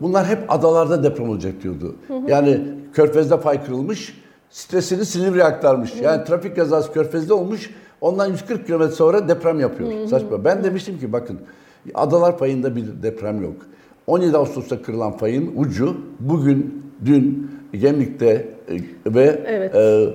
Bunlar 0.00 0.26
hep 0.26 0.38
adalarda 0.48 1.02
deprem 1.02 1.30
olacak 1.30 1.54
diyordu. 1.62 1.96
Yani 2.26 2.60
Körfez'de 2.92 3.38
fay 3.38 3.64
kırılmış, 3.64 4.22
stresini 4.50 5.04
Silivri'ye 5.04 5.44
aktarmış. 5.44 5.94
Yani 6.02 6.24
trafik 6.24 6.56
kazası 6.56 6.92
Körfez'de 6.92 7.34
olmuş, 7.34 7.70
ondan 8.00 8.26
140 8.26 8.66
kilometre 8.66 8.94
sonra 8.94 9.28
deprem 9.28 9.60
yapıyor. 9.60 10.06
Saçma. 10.08 10.44
Ben 10.44 10.64
demiştim 10.64 10.98
ki 10.98 11.12
bakın 11.12 11.40
adalar 11.94 12.38
payında 12.38 12.76
bir 12.76 12.84
deprem 13.02 13.42
yok. 13.42 13.56
17 14.06 14.36
Ağustos'ta 14.36 14.82
kırılan 14.82 15.12
fayın 15.16 15.52
ucu 15.56 15.96
bugün, 16.20 16.82
dün 17.04 17.50
Gemlik'te 17.80 18.48
e, 19.06 19.14
ve 19.14 19.42
Evet. 19.46 19.74
e, 19.74 20.08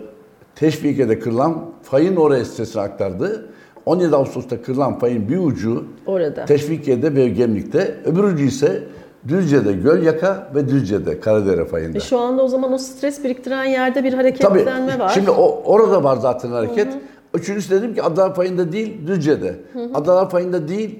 Teşvikiye'de 0.55 1.19
kırılan 1.19 1.65
fayın 1.83 2.15
oraya 2.15 2.45
stresini 2.45 2.81
aktardı. 2.81 3.50
17 3.86 4.15
Ağustos'ta 4.15 4.62
kırılan 4.62 5.00
fayın 5.00 5.29
bir 5.29 5.38
ucu 5.38 5.86
orada. 6.05 6.45
Teşvikiye'de 6.45 7.15
ve 7.15 7.29
Gemlik'te, 7.29 7.95
öbür 8.05 8.24
ucu 8.24 8.43
ise 8.43 8.83
Düzce'de 9.27 9.74
Gölyaka 9.74 10.51
ve 10.55 10.69
Düzce'de 10.69 11.19
Karadere 11.19 11.65
fayında. 11.65 11.98
E 11.98 12.01
şu 12.01 12.19
anda 12.19 12.43
o 12.43 12.48
zaman 12.48 12.74
o 12.74 12.77
stres 12.77 13.24
biriktiren 13.24 13.65
yerde 13.65 14.03
bir 14.03 14.12
Tabii. 14.12 14.21
hareketlenme 14.21 15.00
var. 15.00 15.10
Şimdi 15.10 15.31
o, 15.31 15.62
orada 15.65 16.03
var 16.03 16.17
zaten 16.17 16.50
hareket. 16.50 16.88
Üçüncüsü 17.33 17.71
dedim 17.71 17.93
ki 17.95 18.03
Adalar 18.03 18.36
Payı'nda 18.36 18.71
değil, 18.71 19.07
Düzce'de. 19.07 19.55
Adalar 19.93 20.29
Payı'nda 20.29 20.67
değil, 20.67 21.00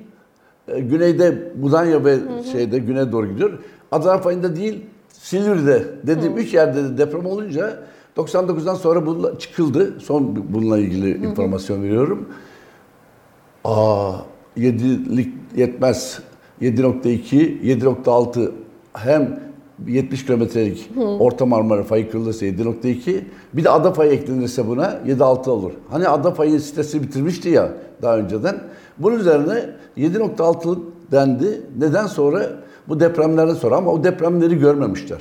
güneyde 0.68 1.52
Mudanya 1.62 2.06
ve 2.06 2.18
şeyde 2.52 2.80
güneye 2.80 3.12
doğru 3.12 3.28
gidiyor. 3.28 3.52
Adalar 3.92 4.24
Payı'nda 4.24 4.56
değil, 4.56 4.86
Silivri'de 5.10 5.86
dediğim 6.04 6.38
üç 6.38 6.54
yerde 6.54 6.84
de 6.84 6.98
deprem 6.98 7.26
olunca 7.26 7.80
99'dan 8.18 8.76
sonra 8.76 9.06
bununla 9.06 9.40
çıkıldı. 9.40 10.00
Son 10.00 10.46
bununla 10.54 10.78
ilgili 10.78 11.26
informasyon 11.26 11.84
veriyorum. 11.84 12.30
Aa 13.64 14.14
7'lik 14.58 15.34
yetmez. 15.56 16.20
7.2, 16.62 17.62
7.6 17.62 18.52
hem 18.94 19.40
70 19.88 20.26
kilometrelik 20.26 20.90
Orta 21.20 21.46
Marmara 21.46 21.84
fayı 21.84 22.12
kırılırsa 22.12 22.46
7.2 22.46 23.20
bir 23.54 23.64
de 23.64 23.70
ada 23.70 23.92
fayı 23.94 24.12
eklenirse 24.12 24.68
buna 24.68 24.86
7.6 25.08 25.50
olur. 25.50 25.72
Hani 25.90 26.08
ada 26.08 26.32
fayı 26.32 26.60
sitesi 26.60 27.04
bitirmişti 27.04 27.50
ya 27.50 27.70
daha 28.02 28.18
önceden. 28.18 28.56
Bunun 28.98 29.20
üzerine 29.20 29.66
7.6 29.98 30.80
dendi. 31.12 31.62
Neden 31.80 32.08
sonra? 32.08 32.46
Bu 32.88 33.00
depremlerden 33.00 33.54
sonra 33.54 33.76
ama 33.76 33.92
o 33.92 34.04
depremleri 34.04 34.60
görmemişler. 34.60 35.20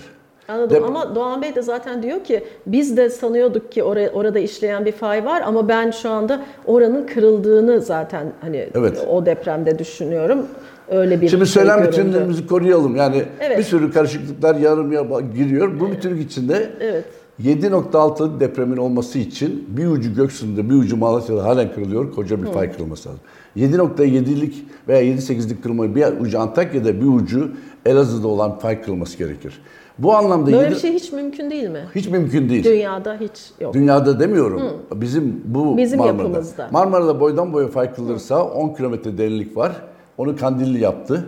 Anladım 0.49 0.77
Dep- 0.77 0.85
ama 0.87 1.15
Doğan 1.15 1.43
Bey 1.43 1.55
de 1.55 1.63
zaten 1.63 2.03
diyor 2.03 2.25
ki 2.25 2.45
biz 2.67 2.97
de 2.97 3.11
sanıyorduk 3.11 3.73
ki 3.73 3.83
oraya, 3.83 4.11
orada 4.11 4.39
işleyen 4.39 4.85
bir 4.85 4.93
fay 4.93 5.25
var 5.25 5.43
ama 5.47 5.69
ben 5.69 5.91
şu 5.91 6.11
anda 6.11 6.41
oranın 6.67 7.07
kırıldığını 7.07 7.81
zaten 7.81 8.33
hani 8.41 8.69
Evet. 8.75 9.07
o 9.11 9.27
depremde 9.27 9.79
düşünüyorum. 9.79 10.47
Öyle 10.91 11.21
bir 11.21 11.29
Şimdi 11.29 11.47
şey 11.47 11.63
söylem 11.63 11.85
bütünlüğümüzü 11.87 12.47
koruyalım. 12.47 12.97
Yani 12.97 13.25
Evet. 13.41 13.59
bir 13.59 13.63
sürü 13.63 13.93
karışıklıklar 13.93 14.55
yarım 14.55 14.91
giriyor. 15.35 15.81
Bu 15.81 15.91
bütünlük 15.91 16.23
içinde 16.31 16.71
Evet. 16.81 17.05
7.6 17.45 18.41
depremin 18.41 18.77
olması 18.77 19.19
için 19.19 19.65
bir 19.69 19.87
ucu 19.87 20.15
Göksu'nda 20.15 20.71
bir 20.71 20.75
ucu 20.75 20.97
Malatya'da 20.97 21.45
halen 21.45 21.73
kırılıyor. 21.75 22.13
Koca 22.15 22.43
bir 22.43 22.47
fay 22.47 22.73
kırılması 22.73 23.09
lazım. 23.09 23.21
7.7'lik 23.57 24.65
veya 24.89 25.03
7.8'lik 25.03 25.63
kırılmayı 25.63 25.95
bir 25.95 26.05
ucu 26.21 26.41
Antakya'da 26.41 27.01
bir 27.01 27.07
ucu 27.07 27.51
Elazığ'da 27.87 28.29
olan 28.29 28.59
fay 28.59 28.83
kırılması 28.83 29.19
gerekir. 29.19 29.59
Bu 29.99 30.15
anlamda 30.15 30.47
Böyle 30.47 30.57
yedi- 30.59 30.71
bir 30.71 30.77
şey 30.81 30.93
hiç 30.93 31.13
mümkün 31.13 31.51
değil 31.51 31.69
mi? 31.71 31.81
hiç 31.95 32.09
mümkün 32.09 32.49
değil. 32.49 32.65
Dünyada 32.65 33.17
hiç 33.21 33.51
yok. 33.61 33.75
Dünyada 33.75 34.21
demiyorum. 34.21 34.63
Bizim 34.95 35.41
bu 35.45 35.77
Bizim 35.77 35.99
Marmara'da. 35.99 36.23
yapımızda. 36.23 36.69
Marmara'da 36.73 37.21
boydan 37.21 37.53
boya 37.53 37.69
fay 37.69 37.95
kırılırsa 37.95 38.45
10 38.45 38.75
kilometre 38.75 39.19
derinlik 39.19 39.57
var. 39.57 39.73
Onu 40.21 40.37
Kandilli 40.37 40.81
yaptı. 40.81 41.27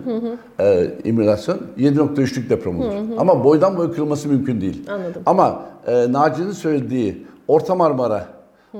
Ee, 0.59 0.91
imülasyon 1.03 1.57
7.3'lük 1.77 2.49
deprem 2.49 2.79
olur. 2.79 2.91
Ama 3.17 3.43
boydan 3.43 3.77
boya 3.77 3.91
kırılması 3.91 4.29
mümkün 4.29 4.61
değil. 4.61 4.89
Anladım. 4.89 5.21
Ama 5.25 5.61
e, 5.87 6.11
Naci'nin 6.13 6.51
söylediği 6.51 7.25
Orta 7.47 7.75
Marmara 7.75 8.25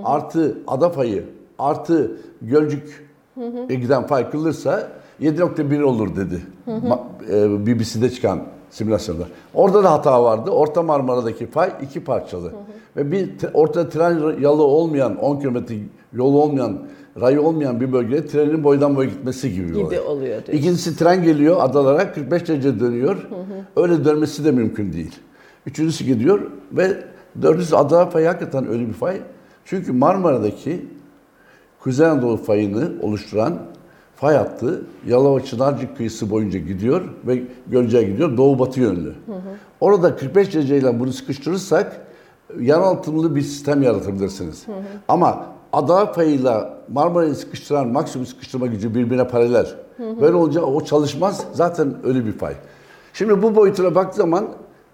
artı 0.03 0.58
ada 0.67 0.89
fayı 0.89 1.25
artı 1.60 2.12
Gölcük 2.41 3.10
giden 3.70 4.08
fay 4.08 4.29
kırılırsa 4.29 4.88
7.1 5.22 5.84
olur 5.84 6.15
dedi. 6.15 6.41
Ma- 6.67 7.00
e, 7.32 7.67
BBC'de 7.67 8.10
çıkan 8.10 8.39
simülasyonda. 8.70 9.24
Orada 9.53 9.84
da 9.84 9.91
hata 9.91 10.24
vardı. 10.24 10.50
Orta 10.51 10.84
Marmara'daki 10.84 11.48
fay 11.48 11.72
iki 11.82 12.03
parçalı. 12.03 12.51
Ve 12.98 13.12
bir 13.12 13.29
ortada 13.53 13.89
tren 13.89 14.39
yolu 14.39 14.63
olmayan, 14.63 15.17
10 15.17 15.39
kilometre 15.39 15.75
yolu 16.13 16.41
olmayan, 16.41 16.77
rayı 17.22 17.41
olmayan 17.41 17.82
bir 17.82 17.93
bölgede 17.93 18.27
trenin 18.27 18.63
boydan 18.63 18.96
boya 18.96 19.10
gitmesi 19.10 19.53
gibi 19.53 19.67
Gibi 19.67 20.00
oluyor 20.00 20.46
diyor. 20.46 20.58
İkincisi 20.58 20.98
tren 20.98 21.24
geliyor 21.24 21.58
adalara 21.60 22.12
45 22.13 22.48
derece 22.48 22.79
dönüyor. 22.79 23.27
Öyle 23.75 24.05
dönmesi 24.05 24.46
de 24.46 24.51
mümkün 24.51 24.93
değil. 24.93 25.15
Üçüncüsü 25.65 26.05
gidiyor 26.05 26.41
ve 26.72 27.03
dördüncüsü 27.41 27.75
adalar 27.75 28.12
fayı 28.12 28.27
hakikaten 28.27 28.67
öyle 28.67 28.88
bir 28.88 28.93
fay. 28.93 29.22
Çünkü 29.65 29.91
Marmara'daki 29.91 30.86
Kuzey 31.79 32.08
Anadolu 32.08 32.38
fayını 32.38 32.91
oluşturan 33.01 33.60
fay 34.15 34.36
hattı 34.36 34.82
Yalova 35.08 35.39
Çınarcık 35.39 35.98
kıyısı 35.98 36.29
boyunca 36.29 36.60
gidiyor 36.60 37.01
ve 37.27 37.43
Gölce'ye 37.67 38.03
gidiyor 38.03 38.38
doğu 38.38 38.60
batı 38.60 38.79
yönlü. 38.79 39.13
Orada 39.82 40.15
45 40.15 40.53
dereceyle 40.53 41.00
bunu 41.00 41.13
sıkıştırırsak 41.13 42.01
yanaltımlı 42.60 43.36
bir 43.36 43.41
sistem 43.41 43.82
yaratabilirsiniz. 43.84 44.65
Ama 45.08 45.46
Adalar 45.74 46.13
fayıyla 46.13 46.77
Marmara'yı 46.89 47.36
sıkıştıran 47.36 47.88
maksimum 47.88 48.27
sıkıştırma 48.27 48.68
gücü 48.68 48.96
birbirine 48.96 49.27
paralel. 49.27 49.68
Böyle 50.22 50.36
olunca 50.36 50.62
o 50.62 50.84
çalışmaz. 50.84 51.46
Zaten 51.53 51.96
öyle 52.03 52.25
bir 52.25 52.32
fay. 52.32 52.53
Şimdi 53.13 53.42
bu 53.42 53.56
boyutuna 53.56 53.96
baktığı 53.96 54.18
zaman 54.18 54.48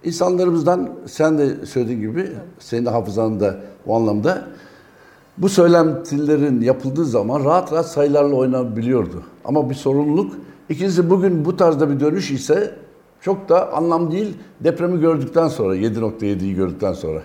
insanlarımızdan 0.03 0.89
sen 1.05 1.37
de 1.37 1.65
söylediğin 1.65 2.01
gibi 2.01 2.29
senin 2.59 2.85
de 2.85 2.89
hafızan 2.89 3.39
da 3.39 3.55
o 3.87 3.95
anlamda 3.95 4.47
bu 5.37 5.49
söylentilerin 5.49 6.61
yapıldığı 6.61 7.05
zaman 7.05 7.45
rahat 7.45 7.73
rahat 7.73 7.89
sayılarla 7.89 8.35
oynanabiliyordu. 8.35 9.23
Ama 9.45 9.69
bir 9.69 9.75
sorumluluk. 9.75 10.33
İkincisi 10.69 11.09
bugün 11.09 11.45
bu 11.45 11.57
tarzda 11.57 11.89
bir 11.89 11.99
dönüş 11.99 12.31
ise 12.31 12.75
çok 13.21 13.49
da 13.49 13.73
anlam 13.73 14.11
değil 14.11 14.37
depremi 14.59 14.99
gördükten 14.99 15.47
sonra 15.47 15.75
7.7'yi 15.75 16.55
gördükten 16.55 16.93
sonra. 16.93 17.21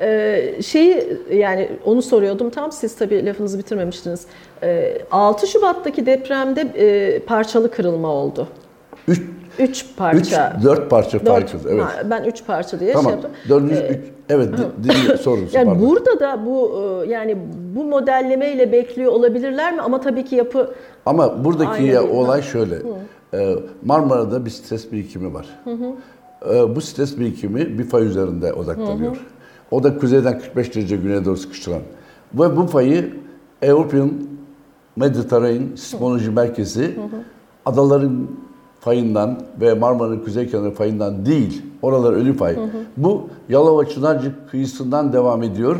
Ee, 0.00 0.62
şeyi 0.62 1.18
yani 1.32 1.68
onu 1.84 2.02
soruyordum 2.02 2.50
tam 2.50 2.72
siz 2.72 2.96
tabii 2.96 3.26
lafınızı 3.26 3.58
bitirmemiştiniz. 3.58 4.26
Ee, 4.62 4.98
6 5.10 5.46
Şubat'taki 5.46 6.06
depremde 6.06 6.60
e, 6.60 7.18
parçalı 7.18 7.70
kırılma 7.70 8.08
oldu. 8.08 8.48
3 9.08 9.18
3 9.58 9.70
3 9.70 9.86
parça. 9.96 10.56
4 10.64 10.90
parça 10.90 11.18
farklı. 11.18 11.58
Evet. 11.70 11.82
Ha, 11.82 11.92
ben 12.10 12.24
3 12.24 12.46
parça 12.46 12.80
diye 12.80 12.92
Tamam. 12.92 13.04
şey 13.04 13.12
yaptım. 13.12 13.30
Dördüncü 13.48 13.74
Ee, 13.74 13.88
üç, 13.88 13.98
evet 14.28 14.48
di, 14.84 14.88
di, 14.88 15.16
sorun. 15.22 15.48
Yani 15.52 15.66
pardon. 15.66 15.82
burada 15.88 16.20
da 16.20 16.46
bu 16.46 16.82
e, 17.06 17.10
yani 17.10 17.36
bu 17.76 17.84
modellemeyle 17.84 18.72
bekliyor 18.72 19.12
olabilirler 19.12 19.74
mi? 19.74 19.80
Ama 19.82 20.00
tabii 20.00 20.24
ki 20.24 20.36
yapı 20.36 20.74
Ama 21.06 21.44
buradaki 21.44 21.82
ya- 21.84 22.08
olay 22.10 22.42
şöyle. 22.42 22.74
Ee, 23.34 23.54
Marmara'da 23.84 24.44
bir 24.44 24.50
stres 24.50 24.92
birikimi 24.92 25.34
var. 25.34 25.46
Ee, 25.66 25.70
bu 26.76 26.80
stres 26.80 27.18
birikimi 27.18 27.78
bir 27.78 27.84
fay 27.84 28.06
üzerinde 28.06 28.52
odaklanıyor. 28.52 29.16
O 29.70 29.82
da 29.82 29.98
kuzeyden 29.98 30.38
45 30.38 30.74
derece 30.74 30.96
güneye 30.96 31.24
doğru 31.24 31.36
sıkıştıran. 31.36 31.82
Ve 32.34 32.56
bu 32.56 32.66
fayı 32.66 33.14
European 33.62 34.10
Mediterranean 34.96 35.64
Sismoloji 35.76 36.30
Merkezi 36.30 36.98
adaların 37.66 38.28
fayından 38.80 39.40
ve 39.60 39.74
Marmara'nın 39.74 40.18
kuzey 40.18 40.50
kenarı 40.50 40.70
fayından 40.70 41.26
değil. 41.26 41.62
Oralar 41.82 42.12
ölü 42.12 42.36
fay. 42.36 42.56
Bu 42.96 43.28
Yalova 43.48 43.84
Çınarcık 43.84 44.50
kıyısından 44.50 45.12
devam 45.12 45.42
ediyor 45.42 45.76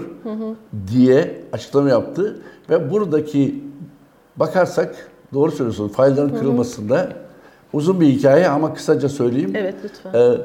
diye 0.93 1.45
açıklama 1.53 1.89
yaptı. 1.89 2.43
Ve 2.71 2.91
buradaki 2.91 3.65
bakarsak 4.37 5.11
doğru 5.35 5.51
söylüyorsun 5.51 5.89
fayların 5.89 6.39
kırılmasında 6.39 7.09
uzun 7.73 8.01
bir 8.01 8.07
hikaye 8.07 8.49
ama 8.49 8.75
kısaca 8.75 9.09
söyleyeyim. 9.09 9.53
evet 9.55 9.75
lütfen. 9.85 10.15
Ee, 10.15 10.37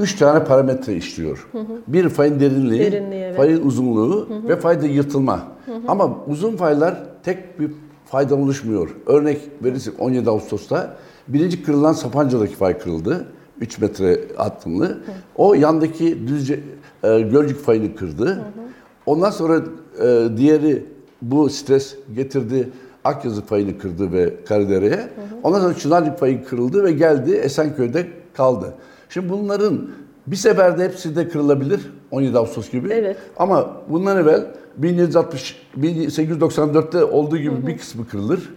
üç 0.00 0.14
tane 0.18 0.44
parametre 0.44 0.94
işliyor. 0.94 1.48
Bir 1.86 2.08
fayın 2.08 2.40
derinliği, 2.40 2.80
Derinliği, 2.80 3.22
evet. 3.22 3.36
fayın 3.36 3.66
uzunluğu 3.66 4.28
ve 4.48 4.56
fayda 4.56 4.86
yırtılma. 4.86 5.42
Ama 5.88 6.18
uzun 6.26 6.56
faylar 6.56 6.96
tek 7.22 7.60
bir 7.60 7.70
faydan 8.06 8.42
oluşmuyor. 8.42 8.96
Örnek 9.06 9.40
verirsek 9.64 9.94
17 10.00 10.30
Ağustos'ta 10.30 10.96
birinci 11.28 11.62
kırılan 11.62 11.92
Sapanca'daki 11.92 12.54
fay 12.54 12.78
kırıldı. 12.78 13.26
3 13.60 13.78
metre 13.78 14.20
hattımlı. 14.36 14.98
O 15.36 15.54
yandaki 15.54 16.28
düzce 16.28 16.60
e, 17.04 17.20
Gölcük 17.20 17.60
fayını 17.60 17.96
kırdı. 17.96 18.44
Ondan 19.06 19.30
sonra 19.30 19.62
e, 20.02 20.28
diğeri 20.36 20.84
bu 21.22 21.50
stres 21.50 21.96
getirdi 22.16 22.68
Akyazı 23.04 23.42
fayını 23.42 23.78
kırdı 23.78 24.12
ve 24.12 24.44
Karadere'ye. 24.44 25.08
Ondan 25.42 25.60
sonra 25.60 25.74
Çınarcık 25.74 26.18
fayı 26.18 26.44
kırıldı 26.44 26.84
ve 26.84 26.92
geldi 26.92 27.32
Esenköy'de 27.32 28.06
kaldı. 28.34 28.74
Şimdi 29.08 29.28
bunların 29.30 29.88
bir 30.26 30.36
seferde 30.36 30.84
hepsi 30.84 31.16
de 31.16 31.28
kırılabilir 31.28 31.80
17 32.10 32.38
Ağustos 32.38 32.70
gibi. 32.70 32.88
Evet. 32.92 33.16
Ama 33.36 33.76
bundan 33.88 34.16
evvel 34.16 34.46
1760 34.76 35.66
1894'te 35.80 37.04
olduğu 37.04 37.36
gibi 37.38 37.66
bir 37.66 37.78
kısmı 37.78 38.08
kırılır. 38.08 38.48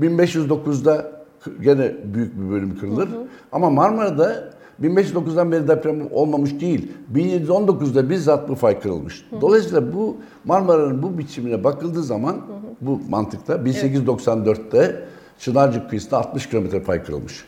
1509'da 0.00 1.12
k- 1.44 1.50
gene 1.62 1.94
büyük 2.14 2.40
bir 2.40 2.50
bölüm 2.50 2.78
kırılır. 2.78 3.08
Ama 3.52 3.70
Marmara'da 3.70 4.50
1509'dan 4.82 5.52
beri 5.52 5.68
deprem 5.68 5.96
olmamış 6.12 6.60
değil. 6.60 6.92
1719'da 7.14 8.10
bizzat 8.10 8.48
bu 8.48 8.54
fay 8.54 8.80
kırılmış. 8.80 9.26
Dolayısıyla 9.40 9.94
bu 9.94 10.16
Marmara'nın 10.44 11.02
bu 11.02 11.18
biçimine 11.18 11.64
bakıldığı 11.64 12.02
zaman 12.02 12.36
bu 12.80 13.00
mantıkta 13.08 13.54
1894'te 13.54 15.04
Çınarcık 15.38 15.90
kıyısında 15.90 16.18
60 16.18 16.48
kilometre 16.48 16.80
fay 16.80 17.02
kırılmış. 17.02 17.44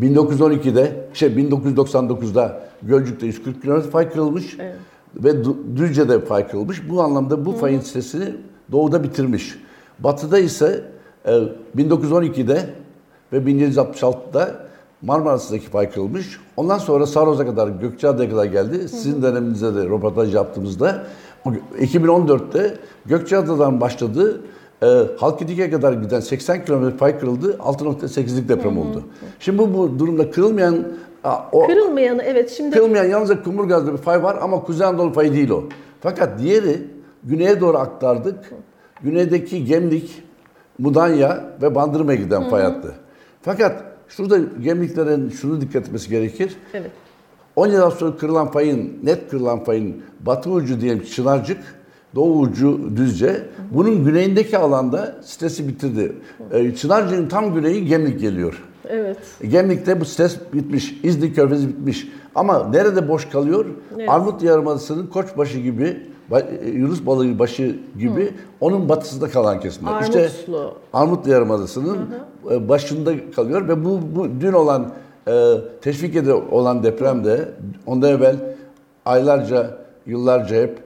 1912'de 0.00 1.08
şey 1.12 1.28
1999'da 1.28 2.60
Gölcük'te 2.82 3.26
140 3.26 3.62
kilometre 3.62 3.90
fay 3.90 4.10
kırılmış. 4.10 4.58
Ve 5.16 5.30
Du- 5.30 5.76
Düzce'de 5.76 6.20
fay 6.20 6.48
kırılmış. 6.48 6.88
Bu 6.88 7.02
anlamda 7.02 7.46
bu 7.46 7.52
fayın 7.52 7.80
sitesini 7.80 8.34
doğuda 8.72 9.02
bitirmiş. 9.02 9.58
Batıda 9.98 10.38
ise 10.38 10.84
e, 11.26 11.30
1912'de 11.76 12.70
ve 13.32 13.38
1766'da 13.38 14.69
Marmara'daki 15.02 15.70
fay 15.70 15.90
kırılmış. 15.90 16.40
Ondan 16.56 16.78
sonra 16.78 17.06
Saroz'a 17.06 17.46
kadar, 17.46 17.68
Gökçeada'ya 17.68 18.30
kadar 18.30 18.44
geldi. 18.44 18.88
Sizin 18.88 19.22
döneminizde 19.22 19.74
de 19.74 19.84
röportaj 19.84 20.34
yaptığımızda 20.34 21.06
o 21.44 21.50
2014'te 21.80 22.78
Gökçeada'dan 23.06 23.80
başladı. 23.80 24.40
E, 24.82 24.86
Halkidiki'ye 25.18 25.70
kadar 25.70 25.92
giden 25.92 26.20
80 26.20 26.64
kilometre 26.64 26.96
fay 26.96 27.18
kırıldı. 27.18 27.52
6.8'lik 27.52 28.48
deprem 28.48 28.78
oldu. 28.78 29.02
Şimdi 29.40 29.58
bu, 29.58 29.74
bu 29.74 29.98
durumda 29.98 30.30
kırılmayan 30.30 30.84
a, 31.24 31.36
o 31.52 31.66
Kırılmayanı 31.66 32.22
evet 32.22 32.50
şimdi 32.50 32.76
Kırılmayan 32.76 33.04
yalnızca 33.04 33.42
Kumburgaz'da 33.42 33.92
bir 33.92 33.98
fay 33.98 34.22
var 34.22 34.38
ama 34.42 34.62
Kuzey 34.62 34.86
Anadolu 34.86 35.12
fayı 35.12 35.32
değil 35.32 35.50
o. 35.50 35.64
Fakat 36.00 36.38
diğeri 36.38 36.78
güneye 37.24 37.60
doğru 37.60 37.78
aktardık. 37.78 38.52
Güneydeki 39.02 39.64
Gemlik, 39.64 40.22
Mudanya 40.78 41.44
ve 41.62 41.74
Bandırma'ya 41.74 42.18
giden 42.18 42.50
fay 42.50 42.62
hattı. 42.62 42.94
Fakat 43.42 43.89
şurada 44.10 44.38
Gemliklerin 44.62 45.30
şunu 45.30 45.60
dikkat 45.60 45.86
etmesi 45.86 46.10
gerekir. 46.10 46.56
evet. 46.74 46.90
17 47.56 47.80
Ağustos 47.80 48.18
kırılan 48.18 48.50
fayın, 48.50 48.92
net 49.02 49.30
kırılan 49.30 49.64
fayın 49.64 50.02
batı 50.20 50.50
ucu 50.50 50.80
diyelim 50.80 51.02
ki 51.02 51.10
Çınarcık, 51.10 51.58
doğu 52.14 52.40
ucu 52.40 52.96
Düzce. 52.96 53.46
Bunun 53.70 54.04
güneyindeki 54.04 54.58
alanda 54.58 55.16
stresi 55.22 55.68
bitirdi. 55.68 56.12
Ee, 56.52 56.74
Çınarcık'ın 56.74 57.28
tam 57.28 57.54
güneyi 57.54 57.86
Gemlik 57.86 58.20
geliyor. 58.20 58.62
Evet. 58.88 59.16
Gemlik'te 59.48 60.00
bu 60.00 60.04
stres 60.04 60.36
bitmiş, 60.52 61.00
İznik 61.02 61.34
Körfezi 61.36 61.68
bitmiş. 61.68 62.08
Ama 62.34 62.68
nerede 62.68 63.08
boş 63.08 63.28
kalıyor? 63.28 63.66
Evet. 63.96 64.08
Armut 64.08 64.42
Yarımadası'nın 64.42 65.06
Koçbaşı 65.06 65.58
gibi, 65.58 65.84
e, 65.84 65.98
Yunus 66.74 67.06
Balığı 67.06 67.38
başı 67.38 67.76
gibi 67.98 68.34
onun 68.60 68.88
batısında 68.88 69.28
kalan 69.28 69.60
kesimler. 69.60 70.02
İşte 70.02 70.20
Armutlu. 70.20 70.74
Armut 70.92 71.26
Yarımadası'nın 71.26 71.98
e, 72.50 72.68
başında 72.68 73.12
kalıyor 73.36 73.68
ve 73.68 73.84
bu, 73.84 74.00
bu 74.16 74.28
dün 74.40 74.52
olan 74.52 74.92
e, 75.28 75.54
Teşvikiye'de 75.82 76.34
olan 76.34 76.82
depremde 76.82 77.48
ondan 77.86 78.10
evvel 78.10 78.36
aylarca, 79.04 79.78
yıllarca 80.06 80.56
hep 80.56 80.78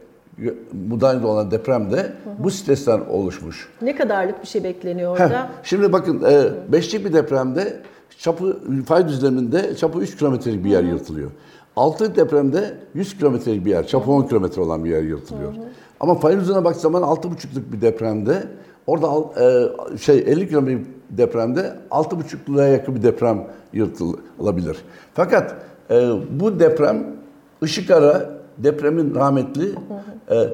Mudanya'da 0.89 1.27
olan 1.27 1.51
depremde 1.51 2.13
bu 2.39 2.51
stresten 2.51 3.01
oluşmuş. 3.11 3.69
Ne 3.83 3.97
kadarlık 3.97 4.43
bir 4.43 4.49
şey 4.49 4.65
bekleniyor 4.65 5.19
Heh, 5.19 5.25
orada? 5.25 5.49
Şimdi 5.63 5.93
bakın 5.93 6.23
e, 6.31 6.51
beşlik 6.73 7.05
bir 7.05 7.13
depremde 7.13 7.83
çapı 8.19 8.59
fay 8.87 9.09
düzleminde 9.09 9.77
çapı 9.77 9.99
3 9.99 10.17
kilometrelik 10.17 10.65
bir 10.65 10.71
yer 10.71 10.83
yırtılıyor. 10.83 11.31
Altı 11.77 12.17
depremde 12.17 12.75
100 12.95 13.19
kilometrelik 13.19 13.65
bir 13.65 13.71
yer, 13.71 13.87
çapı 13.87 14.11
10 14.11 14.23
kilometre 14.23 14.63
olan 14.63 14.85
bir 14.85 14.91
yer 14.91 15.03
yırtılıyor. 15.03 15.53
Ama 16.01 16.15
fay 16.15 16.41
düzlemine 16.41 16.65
baktığı 16.65 16.81
zaman 16.81 17.03
6,5'luk 17.03 17.73
bir 17.73 17.81
depremde 17.81 18.43
orada 18.87 19.07
e, 19.93 19.99
şey 19.99 20.19
50 20.19 20.49
kilometrelik 20.49 20.87
depremde 21.11 21.77
6,5'luğa 21.91 22.73
yakın 22.73 22.95
bir 22.95 23.03
deprem 23.03 23.47
yırtılabilir. 23.73 24.77
Fakat 25.15 25.55
e, 25.91 26.11
bu 26.31 26.61
deprem 26.61 27.07
ışık 27.63 27.91
ara 27.91 28.31
depremin 28.59 29.15
rahmetli 29.15 29.75
e, 30.31 30.49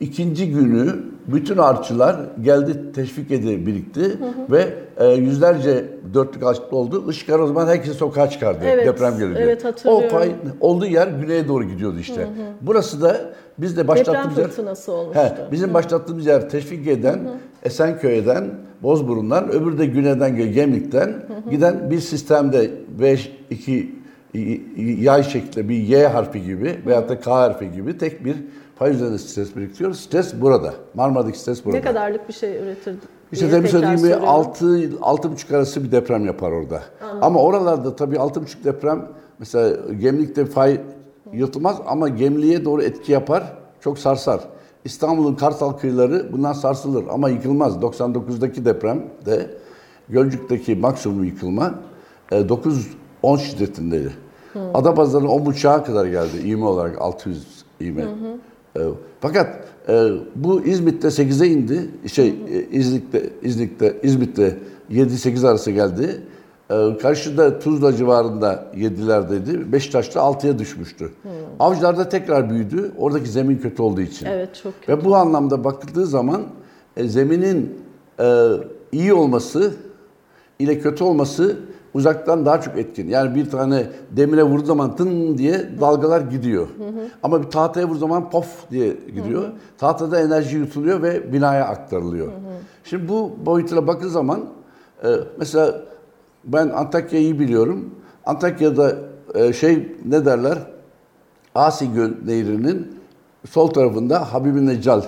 ikinci 0.00 0.50
günü 0.50 0.96
bütün 1.26 1.58
artçılar 1.58 2.16
geldi 2.42 2.92
teşvik 2.94 3.30
edildi 3.30 3.66
birikti 3.66 4.18
ve 4.50 4.68
e, 4.96 5.06
yüzlerce 5.06 5.84
dörtlük 6.14 6.46
açıklı 6.46 6.76
oldu. 6.76 7.10
Işık 7.10 7.30
ara 7.30 7.42
o 7.42 7.46
zaman 7.46 7.66
herkes 7.66 7.96
sokağa 7.96 8.30
çıkardı 8.30 8.58
Evet, 8.64 8.86
deprem 8.86 9.18
gelince. 9.18 9.40
evet, 9.40 9.64
hatırlıyorum. 9.64 10.06
O 10.06 10.10
fay 10.10 10.32
olduğu 10.60 10.86
yer 10.86 11.08
güneye 11.08 11.48
doğru 11.48 11.64
gidiyordu 11.64 11.98
işte. 11.98 12.26
Burası 12.60 13.02
da 13.02 13.20
biz 13.58 13.76
de 13.76 13.80
Deprem 13.80 13.88
başlattığımız 13.88 14.38
yer, 14.38 14.46
fırtınası 14.46 14.92
olmuştu. 14.92 15.20
He, 15.20 15.52
bizim 15.52 15.74
başlattığımız 15.74 16.26
yer 16.26 16.50
teşvik 16.50 16.86
eden 16.88 17.18
Esenköy'den, 17.62 18.44
Bozburun'dan, 18.82 19.50
öbürü 19.52 19.78
de 19.78 19.86
güneyden 19.86 20.36
Gemlik'ten 20.36 21.14
giden 21.50 21.90
bir 21.90 22.00
sistemde 22.00 22.70
5 23.00 23.32
2 23.50 23.98
yay 24.76 25.22
şeklinde 25.22 25.68
bir 25.68 25.76
Y 25.76 26.06
harfi 26.06 26.44
gibi 26.44 26.76
veyahut 26.86 27.08
da 27.08 27.20
K 27.20 27.30
harfi 27.30 27.72
gibi 27.72 27.98
tek 27.98 28.24
bir 28.24 28.36
pay 28.78 28.90
üzerinde 28.90 29.18
stres 29.18 29.56
biriktiriyor. 29.56 29.92
Stres 29.92 30.40
burada. 30.40 30.74
Marmara'daki 30.94 31.38
stres 31.38 31.64
burada. 31.64 31.76
Ne 31.76 31.84
kadarlık 31.84 32.28
bir 32.28 32.34
şey 32.34 32.56
üretir? 32.56 32.96
İşte 33.32 33.52
demin 33.52 33.68
söylediğim 33.68 33.96
gibi 33.96 34.08
soruyorum. 34.08 34.28
6 34.28 34.66
6,5 34.90 35.56
arası 35.56 35.84
bir 35.84 35.92
deprem 35.92 36.26
yapar 36.26 36.52
orada. 36.52 36.82
Ama 37.20 37.42
oralarda 37.42 37.96
tabii 37.96 38.16
6,5 38.16 38.64
deprem 38.64 39.06
mesela 39.38 39.76
Gemlik'te 40.00 40.46
fay 40.46 40.80
yırtılmaz 41.32 41.80
ama 41.86 42.08
Gemlik'e 42.08 42.64
doğru 42.64 42.82
etki 42.82 43.12
yapar, 43.12 43.52
çok 43.80 43.98
sarsar. 43.98 44.40
İstanbul'un 44.84 45.34
Kartal 45.34 45.72
kıyıları 45.72 46.32
bundan 46.32 46.52
sarsılır 46.52 47.04
ama 47.10 47.28
yıkılmaz. 47.28 47.76
99'daki 47.76 48.64
depremde 48.64 49.50
Gölcük'teki 50.08 50.74
maksimum 50.74 51.24
yıkılma 51.24 51.74
e, 52.32 52.40
9-10 53.22 53.38
şiddetindeydi. 53.38 54.12
Adapazarı'nın 54.74 55.28
10 55.28 55.46
buçuğa 55.46 55.84
kadar 55.84 56.06
geldi 56.06 56.48
ivme 56.48 56.64
olarak 56.64 57.02
600 57.02 57.46
ivme. 57.80 58.02
E, 58.02 58.06
Fakat 59.20 59.64
e, 59.88 60.10
bu 60.34 60.62
İzmit'te 60.64 61.08
8'e 61.08 61.46
indi. 61.46 61.90
Şey 62.06 62.28
e, 62.28 62.66
İznik'te 62.70 63.30
İznik'te 63.42 63.96
İzmit'te 64.02 64.58
7-8 64.90 65.48
arası 65.48 65.70
geldi. 65.70 66.22
E, 66.70 66.98
Karşıda 67.02 67.58
Tuzla 67.58 67.96
civarında 67.96 68.66
7'lerdeydi. 68.76 69.72
Beşiktaş'ta 69.72 70.20
6'ya 70.20 70.58
düşmüştü. 70.58 71.10
Avcılar'da 71.60 72.08
tekrar 72.08 72.50
büyüdü. 72.50 72.92
Oradaki 72.98 73.28
zemin 73.28 73.58
kötü 73.58 73.82
olduğu 73.82 74.00
için. 74.00 74.26
Evet 74.26 74.60
çok 74.62 74.80
kötü. 74.80 74.92
Ve 74.92 75.04
bu 75.04 75.16
anlamda 75.16 75.64
bakıldığı 75.64 76.06
zaman 76.06 76.42
e, 76.96 77.08
zeminin 77.08 77.78
iyi 78.92 79.12
olması 79.12 79.74
ile 80.58 80.78
kötü 80.78 81.04
olması 81.04 81.56
uzaktan 81.94 82.46
daha 82.46 82.60
çok 82.60 82.78
etkin. 82.78 83.08
Yani 83.08 83.34
bir 83.34 83.50
tane 83.50 83.86
demire 84.10 84.42
vurduğu 84.42 84.66
zaman 84.66 84.96
tın 84.96 85.38
diye 85.38 85.68
dalgalar 85.80 86.20
gidiyor. 86.20 86.68
Ama 87.22 87.42
bir 87.42 87.50
tahtaya 87.50 87.88
vurduğu 87.88 87.98
zaman 87.98 88.30
pof 88.30 88.70
diye 88.70 88.96
gidiyor. 89.14 89.44
Tahtada 89.78 90.20
enerji 90.20 90.56
yutuluyor 90.56 91.02
ve 91.02 91.32
binaya 91.32 91.64
aktarılıyor. 91.64 92.32
Şimdi 92.84 93.08
bu 93.08 93.32
boyutuna 93.46 93.86
baktığı 93.86 94.10
zaman 94.10 94.44
e, 95.04 95.08
mesela 95.38 95.82
ben 96.44 96.68
Antakya'yı 96.68 97.38
biliyorum. 97.38 97.94
Antakya'da 98.26 98.96
e, 99.34 99.52
şey 99.52 99.96
ne 100.04 100.26
derler? 100.26 100.58
Asi 101.54 101.94
Nehri'nin 102.26 102.98
sol 103.50 103.66
tarafında 103.66 104.32
Habibi 104.32 104.66
Necal 104.66 105.02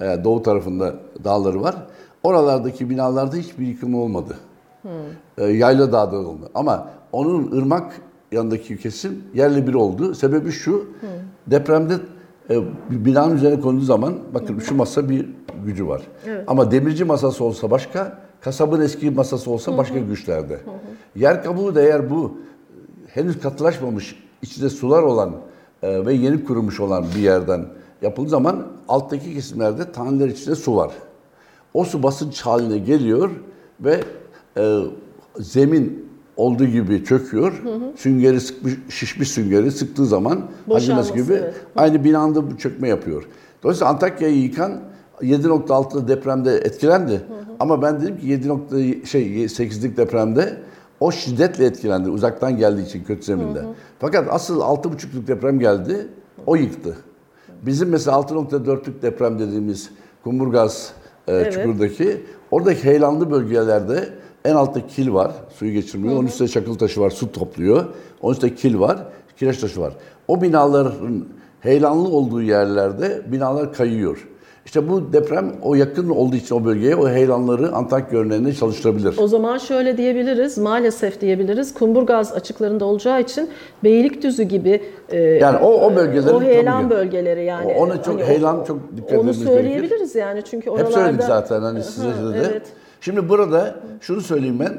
e, 0.00 0.24
doğu 0.24 0.42
tarafında 0.42 0.94
dağları 1.24 1.62
var. 1.62 1.76
Oralardaki 2.22 2.90
binalarda 2.90 3.36
hiçbir 3.36 3.66
yıkım 3.66 3.94
olmadı. 3.94 4.36
E, 5.38 5.44
Yayla 5.44 5.92
Dağ'da 5.92 6.16
oldu. 6.16 6.50
Ama 6.54 6.88
onun 7.12 7.52
ırmak 7.58 8.00
yanındaki 8.32 8.78
kesim 8.78 9.22
yerle 9.34 9.66
bir 9.66 9.74
oldu. 9.74 10.14
Sebebi 10.14 10.50
şu, 10.50 10.86
depremde 11.46 11.94
e, 12.50 12.62
bir 12.90 13.04
binanın 13.04 13.36
üzerine 13.36 13.60
konduğu 13.60 13.84
zaman 13.84 14.14
bakın 14.34 14.58
şu 14.58 14.74
masa 14.74 15.08
bir 15.08 15.28
gücü 15.64 15.86
var. 15.88 16.02
Ama 16.46 16.70
demirci 16.70 17.04
masası 17.04 17.44
olsa 17.44 17.70
başka, 17.70 18.18
kasabın 18.40 18.80
eski 18.80 19.10
masası 19.10 19.50
olsa 19.50 19.78
başka 19.78 19.98
güçlerde. 19.98 20.60
Yer 21.16 21.44
kabuğu 21.44 21.74
da 21.74 21.82
eğer 21.82 22.10
bu 22.10 22.38
henüz 23.06 23.40
katılaşmamış, 23.40 24.16
içinde 24.42 24.68
sular 24.68 25.02
olan 25.02 25.32
e, 25.82 26.06
ve 26.06 26.14
yeni 26.14 26.44
kurumuş 26.44 26.80
olan 26.80 27.04
bir 27.16 27.20
yerden 27.20 27.66
yapıldığı 28.02 28.28
zaman 28.28 28.66
alttaki 28.88 29.34
kesimlerde 29.34 29.92
taneler 29.92 30.28
içinde 30.28 30.54
su 30.54 30.76
var. 30.76 30.90
O 31.74 31.84
su 31.84 32.02
basınç 32.02 32.40
haline 32.40 32.78
geliyor 32.78 33.30
ve 33.80 34.00
e, 34.58 34.80
zemin 35.38 36.08
olduğu 36.36 36.66
gibi 36.66 37.04
çöküyor. 37.04 37.62
Süngeri 37.96 38.40
sıkmış, 38.40 38.74
şişmiş 38.88 39.28
süngeri 39.30 39.70
sıktığı 39.70 40.06
zaman 40.06 40.42
Boşalması, 40.68 41.14
gibi 41.14 41.32
evet. 41.32 41.54
aynı 41.76 42.04
binanda 42.04 42.50
bu 42.50 42.56
çökme 42.56 42.88
yapıyor. 42.88 43.24
Dolayısıyla 43.62 43.92
Antakya'yı 43.92 44.42
yıkan 44.42 44.80
7.6'da 45.20 46.08
depremde 46.08 46.54
etkilendi. 46.54 47.22
Ama 47.60 47.82
ben 47.82 48.00
dedim 48.00 48.18
ki 48.18 48.26
7. 48.26 49.06
şey 49.06 49.44
8'lik 49.44 49.96
depremde 49.96 50.56
o 51.00 51.12
şiddetle 51.12 51.64
etkilendi 51.64 52.10
uzaktan 52.10 52.56
geldiği 52.56 52.86
için 52.86 53.04
kötü 53.04 53.22
zeminde. 53.22 53.62
Fakat 53.98 54.28
asıl 54.30 54.60
6.5'luk 54.60 55.26
deprem 55.26 55.58
geldi. 55.58 56.08
O 56.46 56.56
yıktı. 56.56 56.96
Bizim 57.62 57.88
mesela 57.88 58.16
6.4'lük 58.16 59.02
deprem 59.02 59.38
dediğimiz 59.38 59.90
Kumburgaz 60.24 60.92
e, 61.28 61.32
Evet. 61.32 61.52
çukurdaki 61.52 62.22
oradaki 62.50 62.84
heyelanlı 62.84 63.30
bölgelerde 63.30 64.08
en 64.44 64.54
altta 64.54 64.86
kil 64.86 65.12
var, 65.12 65.30
suyu 65.58 65.72
geçirmiyor. 65.72 66.14
Onun 66.14 66.26
üstte 66.26 66.48
çakıl 66.48 66.74
taşı 66.74 67.00
var, 67.00 67.10
su 67.10 67.32
topluyor. 67.32 67.84
Onun 68.22 68.32
üstte 68.32 68.54
kil 68.54 68.78
var, 68.80 68.98
kireç 69.36 69.58
taşı 69.58 69.80
var. 69.80 69.92
O 70.28 70.42
binaların 70.42 71.24
heyelanlı 71.60 72.08
olduğu 72.08 72.42
yerlerde 72.42 73.22
binalar 73.32 73.72
kayıyor. 73.72 74.28
İşte 74.66 74.88
bu 74.90 75.12
deprem 75.12 75.52
o 75.62 75.74
yakın 75.74 76.08
olduğu 76.08 76.36
için 76.36 76.54
o 76.54 76.64
bölgeye 76.64 76.96
o 76.96 77.08
heyelanları 77.08 77.72
Antakya 77.72 78.18
örneğinde 78.18 78.52
çalıştırabilir. 78.52 79.14
O 79.18 79.28
zaman 79.28 79.58
şöyle 79.58 79.96
diyebiliriz, 79.96 80.58
maalesef 80.58 81.20
diyebiliriz. 81.20 81.74
Kumburgaz 81.74 82.32
açıklarında 82.32 82.84
olacağı 82.84 83.20
için 83.20 83.50
Beylikdüzü 83.84 84.42
gibi 84.42 84.82
e, 85.08 85.18
Yani 85.20 85.58
o- 85.58 85.80
o 85.86 85.96
bölgeleri 85.96 86.34
o 86.34 86.42
heyelan 86.42 86.82
tabii 86.82 86.90
bölgeleri 86.94 87.44
yani. 87.44 87.72
O- 87.74 87.82
ona 87.82 88.02
çok- 88.02 88.20
o- 88.20 88.24
heyelan 88.24 88.64
çok 88.64 88.78
dikkat 88.96 89.12
Onu 89.12 89.18
edilmesi 89.20 89.40
söyleyebiliriz 89.44 90.14
yani 90.14 90.42
çünkü 90.44 90.66
Hep 90.70 90.72
oralarda... 90.76 90.92
söyledik 90.92 91.22
zaten 91.24 91.60
hani 91.62 91.82
size 91.82 92.08
de. 92.08 92.12
Evet. 92.36 92.62
Şimdi 93.00 93.28
burada 93.28 93.74
şunu 94.00 94.20
söyleyeyim 94.20 94.58
ben. 94.60 94.72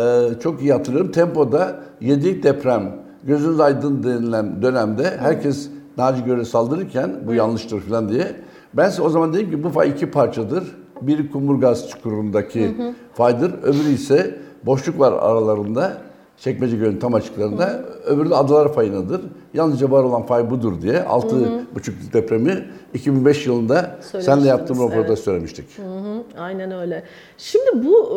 e, 0.00 0.28
çok 0.40 0.62
iyi 0.62 0.72
hatırlıyorum. 0.72 1.12
Tempo'da 1.12 1.76
7 2.00 2.42
deprem 2.42 2.96
gözünüz 3.24 3.60
aydın 3.60 4.02
denilen 4.02 4.62
dönemde 4.62 5.16
herkes 5.18 5.68
Naci 5.98 6.24
Gör'e 6.24 6.44
saldırırken 6.44 7.10
bu 7.26 7.34
yanlıştır 7.34 7.80
falan 7.80 8.08
diye. 8.08 8.36
Ben 8.74 8.88
size 8.88 9.02
o 9.02 9.08
zaman 9.08 9.32
dedim 9.32 9.50
ki 9.50 9.64
bu 9.64 9.68
fay 9.68 9.90
iki 9.90 10.10
parçadır. 10.10 10.64
Biri 11.02 11.30
Kumburgaz 11.30 11.88
çukurundaki 11.90 12.76
faydır. 13.14 13.52
Öbürü 13.62 13.88
ise 13.94 14.38
boşluk 14.66 15.00
var 15.00 15.12
aralarında. 15.12 15.92
Çekmece 16.38 16.76
Gölü'nün 16.76 16.98
tam 16.98 17.14
açıklarında. 17.14 17.84
Öbürü 18.06 18.30
de 18.30 18.34
Adalar 18.34 18.72
Fayı'nadır. 18.72 19.20
Yalnızca 19.54 19.90
var 19.90 20.04
olan 20.04 20.22
fay 20.22 20.50
budur 20.50 20.82
diye 20.82 20.94
6.5'luk 20.94 22.12
depremi 22.12 22.64
2005 22.94 23.46
yılında 23.46 23.98
senle 24.20 24.48
yaptığım 24.48 24.76
raporda 24.76 25.06
evet. 25.06 25.18
söylemiştik. 25.18 25.78
Hı 25.78 25.82
hı, 25.82 26.22
Aynen 26.42 26.72
öyle. 26.72 27.02
Şimdi 27.38 27.86
bu 27.86 28.08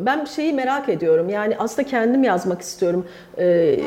e, 0.00 0.06
ben 0.06 0.24
şeyi 0.24 0.52
merak 0.52 0.88
ediyorum. 0.88 1.28
Yani 1.28 1.56
aslında 1.58 1.88
kendim 1.88 2.24
yazmak 2.24 2.60
istiyorum. 2.60 3.04
E, 3.38 3.80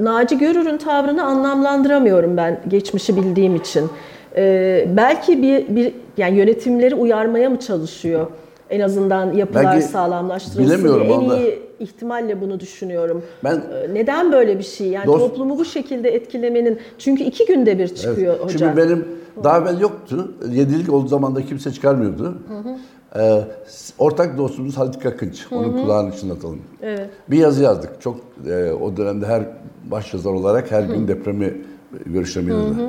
Naci 0.00 0.38
Görür'ün 0.38 0.78
tavrını 0.78 1.24
anlamlandıramıyorum 1.24 2.36
ben 2.36 2.60
geçmişi 2.68 3.16
bildiğim 3.16 3.56
için. 3.56 3.90
E, 4.36 4.84
belki 4.96 5.42
bir, 5.42 5.76
bir 5.76 5.94
yani 6.16 6.36
yönetimleri 6.36 6.94
uyarmaya 6.94 7.50
mı 7.50 7.60
çalışıyor? 7.60 8.26
En 8.70 8.80
azından 8.80 9.32
yapılar 9.32 9.64
Belki 9.64 9.86
sağlamlaştırılsın 9.86 10.64
bilemiyorum 10.64 11.30
diye. 11.30 11.40
En 11.40 11.42
iyi 11.42 11.58
ihtimalle 11.80 12.40
bunu 12.40 12.60
düşünüyorum. 12.60 13.22
Ben- 13.44 13.54
E, 13.56 13.94
Neden 13.94 14.32
böyle 14.32 14.58
bir 14.58 14.64
şey? 14.64 14.88
Yani 14.88 15.06
Dost- 15.06 15.18
toplumu 15.18 15.58
bu 15.58 15.64
şekilde 15.64 16.08
etkilemenin 16.14 16.78
çünkü 16.98 17.24
iki 17.24 17.46
günde 17.46 17.78
bir 17.78 17.88
çıkıyor 17.94 18.34
Evet. 18.34 18.44
hocam. 18.44 18.58
Şimdi 18.58 18.76
benim 18.76 19.08
daha 19.44 19.58
evvel 19.58 19.80
yoktu. 19.80 20.32
Yedilik 20.50 20.92
olduğu 20.92 21.08
zaman 21.08 21.36
da 21.36 21.42
kimse 21.46 21.72
çıkarmıyordu. 21.72 22.38
Ee, 23.16 23.40
ortak 23.98 24.38
dostumuz 24.38 24.76
Halit 24.78 24.98
Kakınç. 24.98 25.46
Onun 25.52 25.72
kulağını 25.72 26.16
çınlatalım. 26.16 26.60
Evet. 26.82 27.10
Bir 27.30 27.36
yazı 27.38 27.62
yazdık. 27.62 27.90
Çok 28.00 28.16
e, 28.50 28.72
o 28.72 28.96
dönemde 28.96 29.26
her 29.26 29.42
başyazar 29.90 30.30
olarak 30.32 30.70
her 30.70 30.82
gün 30.82 31.08
depremi 31.08 31.54
görüşlerimizde. 32.06 32.82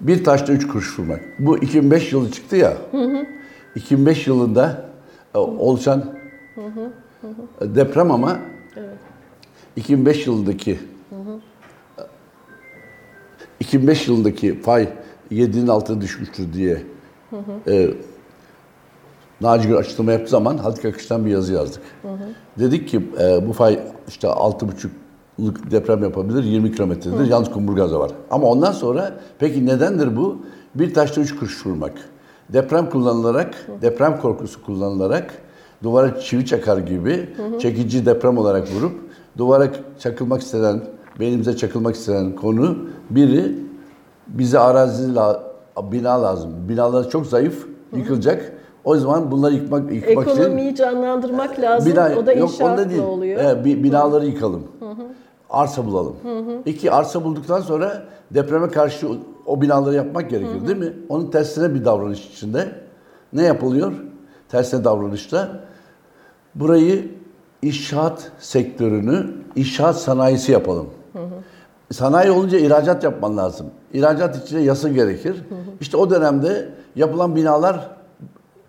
Bir 0.00 0.24
taşta 0.24 0.52
üç 0.52 0.66
kuruş 0.68 0.98
vurmak. 0.98 1.20
Bu 1.38 1.58
2005 1.58 2.12
yılı 2.12 2.30
çıktı 2.30 2.56
ya. 2.56 2.72
2005 3.76 4.26
yılında 4.26 4.84
e, 5.34 5.38
oluşan 5.38 6.04
e, 7.60 7.74
deprem 7.74 8.10
ama 8.10 8.38
2005 9.76 10.26
yılındaki 10.26 10.78
2005 13.60 14.08
yılındaki 14.08 14.60
fay 14.60 14.88
7'nin 15.32 15.68
altına 15.68 16.00
düşmüştür 16.00 16.52
diye 16.52 16.82
e, 17.68 17.90
Naci 19.40 19.68
Gül 19.68 19.76
açıklama 19.76 20.12
yaptığı 20.12 20.30
zaman 20.30 20.58
Halit 20.58 20.84
Akış'tan 20.84 21.24
bir 21.26 21.30
yazı 21.30 21.52
yazdık. 21.52 21.82
Dedik 22.58 22.88
ki 22.88 23.10
e, 23.20 23.48
bu 23.48 23.52
fay 23.52 23.78
işte 24.08 24.28
6,5'lık 24.28 25.70
deprem 25.70 26.02
yapabilir, 26.02 26.44
20 26.44 26.72
kilometredir. 26.72 27.26
Yalnız 27.26 27.50
Kumburgaz'a 27.50 28.00
var. 28.00 28.10
Ama 28.30 28.46
ondan 28.46 28.72
sonra 28.72 29.20
peki 29.38 29.66
nedendir 29.66 30.16
bu? 30.16 30.38
Bir 30.74 30.94
taşta 30.94 31.20
üç 31.20 31.36
kuruş 31.36 31.66
vurmak. 31.66 31.92
Deprem 32.52 32.90
kullanılarak, 32.90 33.54
deprem 33.82 34.20
korkusu 34.20 34.64
kullanılarak 34.64 35.34
duvara 35.82 36.20
çivi 36.20 36.46
çakar 36.46 36.78
gibi 36.78 37.30
çekici 37.60 38.06
deprem 38.06 38.38
olarak 38.38 38.68
vurup 38.72 38.92
duvara 39.38 39.68
çakılmak 39.98 40.40
istenen, 40.42 40.82
beynimize 41.20 41.56
çakılmak 41.56 41.94
istenen 41.94 42.36
konu 42.36 42.76
biri 43.10 43.52
bize 44.26 44.58
arazi 44.58 45.14
la, 45.14 45.42
bina 45.92 46.22
lazım. 46.22 46.50
Binalar 46.68 47.10
çok 47.10 47.26
zayıf, 47.26 47.66
yıkılacak. 47.96 48.52
O 48.84 48.96
zaman 48.96 49.30
bunları 49.30 49.54
yıkmak, 49.54 49.92
yıkmak 49.92 50.28
için 50.28 50.36
Ekonomiyi 50.40 50.74
canlandırmak 50.74 51.60
lazım. 51.60 51.92
Bina, 51.92 52.10
o 52.18 52.26
da 52.26 52.32
inşaatla 52.32 52.90
değil. 52.90 53.02
oluyor. 53.02 53.40
Evet, 53.44 53.64
bi- 53.64 53.84
binaları 53.84 54.26
yıkalım. 54.26 54.62
Arsa 55.50 55.86
bulalım. 55.86 56.16
İki 56.66 56.90
arsa 56.90 57.24
bulduktan 57.24 57.60
sonra 57.60 58.02
depreme 58.30 58.68
karşı 58.68 59.08
o- 59.46 59.60
binaları 59.62 59.94
yapmak 59.94 60.30
gerekir 60.30 60.66
değil 60.66 60.78
mi? 60.78 60.92
Onun 61.08 61.30
tersine 61.30 61.74
bir 61.74 61.84
davranış 61.84 62.26
içinde. 62.30 62.72
Ne 63.32 63.42
yapılıyor? 63.42 63.92
Tersine 64.48 64.84
davranışta 64.84 65.48
burayı 66.54 67.08
inşaat 67.62 68.30
sektörünü 68.38 69.26
inşaat 69.56 69.96
sanayisi 69.96 70.52
yapalım. 70.52 70.86
Sanayi 71.92 72.30
olunca 72.30 72.58
ihracat 72.58 73.04
yapman 73.04 73.36
lazım. 73.36 73.66
İhracat 73.92 74.44
için 74.46 74.58
yasa 74.58 74.88
gerekir. 74.88 75.36
İşte 75.80 75.96
o 75.96 76.10
dönemde 76.10 76.68
yapılan 76.96 77.36
binalar 77.36 77.90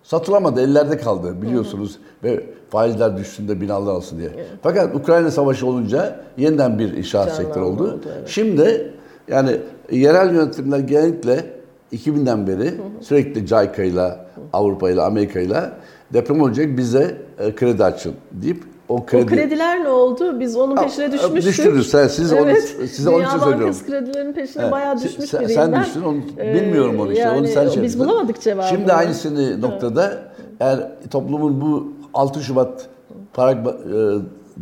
satılamadı, 0.02 0.60
ellerde 0.60 0.98
kaldı 0.98 1.42
biliyorsunuz. 1.42 1.98
Ve 2.24 2.44
faizler 2.70 3.16
düştüğünde 3.16 3.60
binalar 3.60 3.92
alsın 3.92 4.18
diye. 4.18 4.30
Fakat 4.62 4.94
Ukrayna 4.94 5.30
Savaşı 5.30 5.66
olunca 5.66 6.20
yeniden 6.36 6.78
bir 6.78 6.92
inşaat 6.96 7.34
sektörü 7.36 7.64
oldu. 7.64 7.82
oldu, 7.84 8.00
evet. 8.18 8.28
Şimdi 8.28 8.94
yani 9.28 9.56
yerel 9.90 10.34
yönetimler 10.34 10.78
genellikle 10.78 11.46
2000'den 11.92 12.46
beri 12.46 12.74
sürekli 13.00 13.40
JICA 13.46 13.82
ile 13.84 14.16
Avrupa 14.52 14.90
ile 14.90 15.02
Amerika 15.02 15.40
ile 15.40 15.70
deprem 16.12 16.40
olacak 16.42 16.66
bize 16.76 17.16
e, 17.38 17.54
kredi 17.54 17.84
açın 17.84 18.12
deyip 18.32 18.64
o 18.88 19.06
kredi, 19.06 19.24
O 19.24 19.26
krediler 19.26 19.84
ne 19.84 19.88
oldu? 19.88 20.40
Biz 20.40 20.56
onun 20.56 20.76
peşine 20.76 21.12
düşmüştük. 21.12 21.42
düştünüz. 21.44 21.90
Sen- 21.90 22.08
siz 22.08 22.32
onu- 22.32 22.40
evet. 22.50 22.76
size 22.90 23.10
onun 23.10 23.18
için 23.18 23.28
Dünya 23.30 23.38
söylüyorum. 23.38 23.60
Bankası 23.66 23.86
kredilerin 23.86 24.32
peşine 24.32 24.62
Evet. 24.62 24.72
bayağı 24.72 24.98
Sen- 24.98 25.08
düşmüş 25.08 25.30
sen, 25.30 25.40
biriyim 25.40 25.60
sen 25.60 25.72
ben. 25.72 25.82
düştün, 25.84 26.02
onu, 26.02 26.18
Ee, 26.38 26.54
bilmiyorum 26.54 27.00
onu 27.00 27.12
işte. 27.12 27.30
onu 27.30 27.46
sen 27.46 27.62
yani 27.62 27.72
şey 27.74 27.82
Biz 27.82 27.94
yaptın. 27.94 28.08
bulamadık 28.12 28.40
cevabını. 28.40 28.68
Şimdi 28.68 28.92
aynısını 28.92 29.60
noktada 29.60 30.22
eğer 30.60 30.88
toplumun 31.10 31.60
bu 31.60 31.92
6 32.14 32.40
Şubat 32.42 32.86
parag, 33.34 33.66
e, 33.66 33.70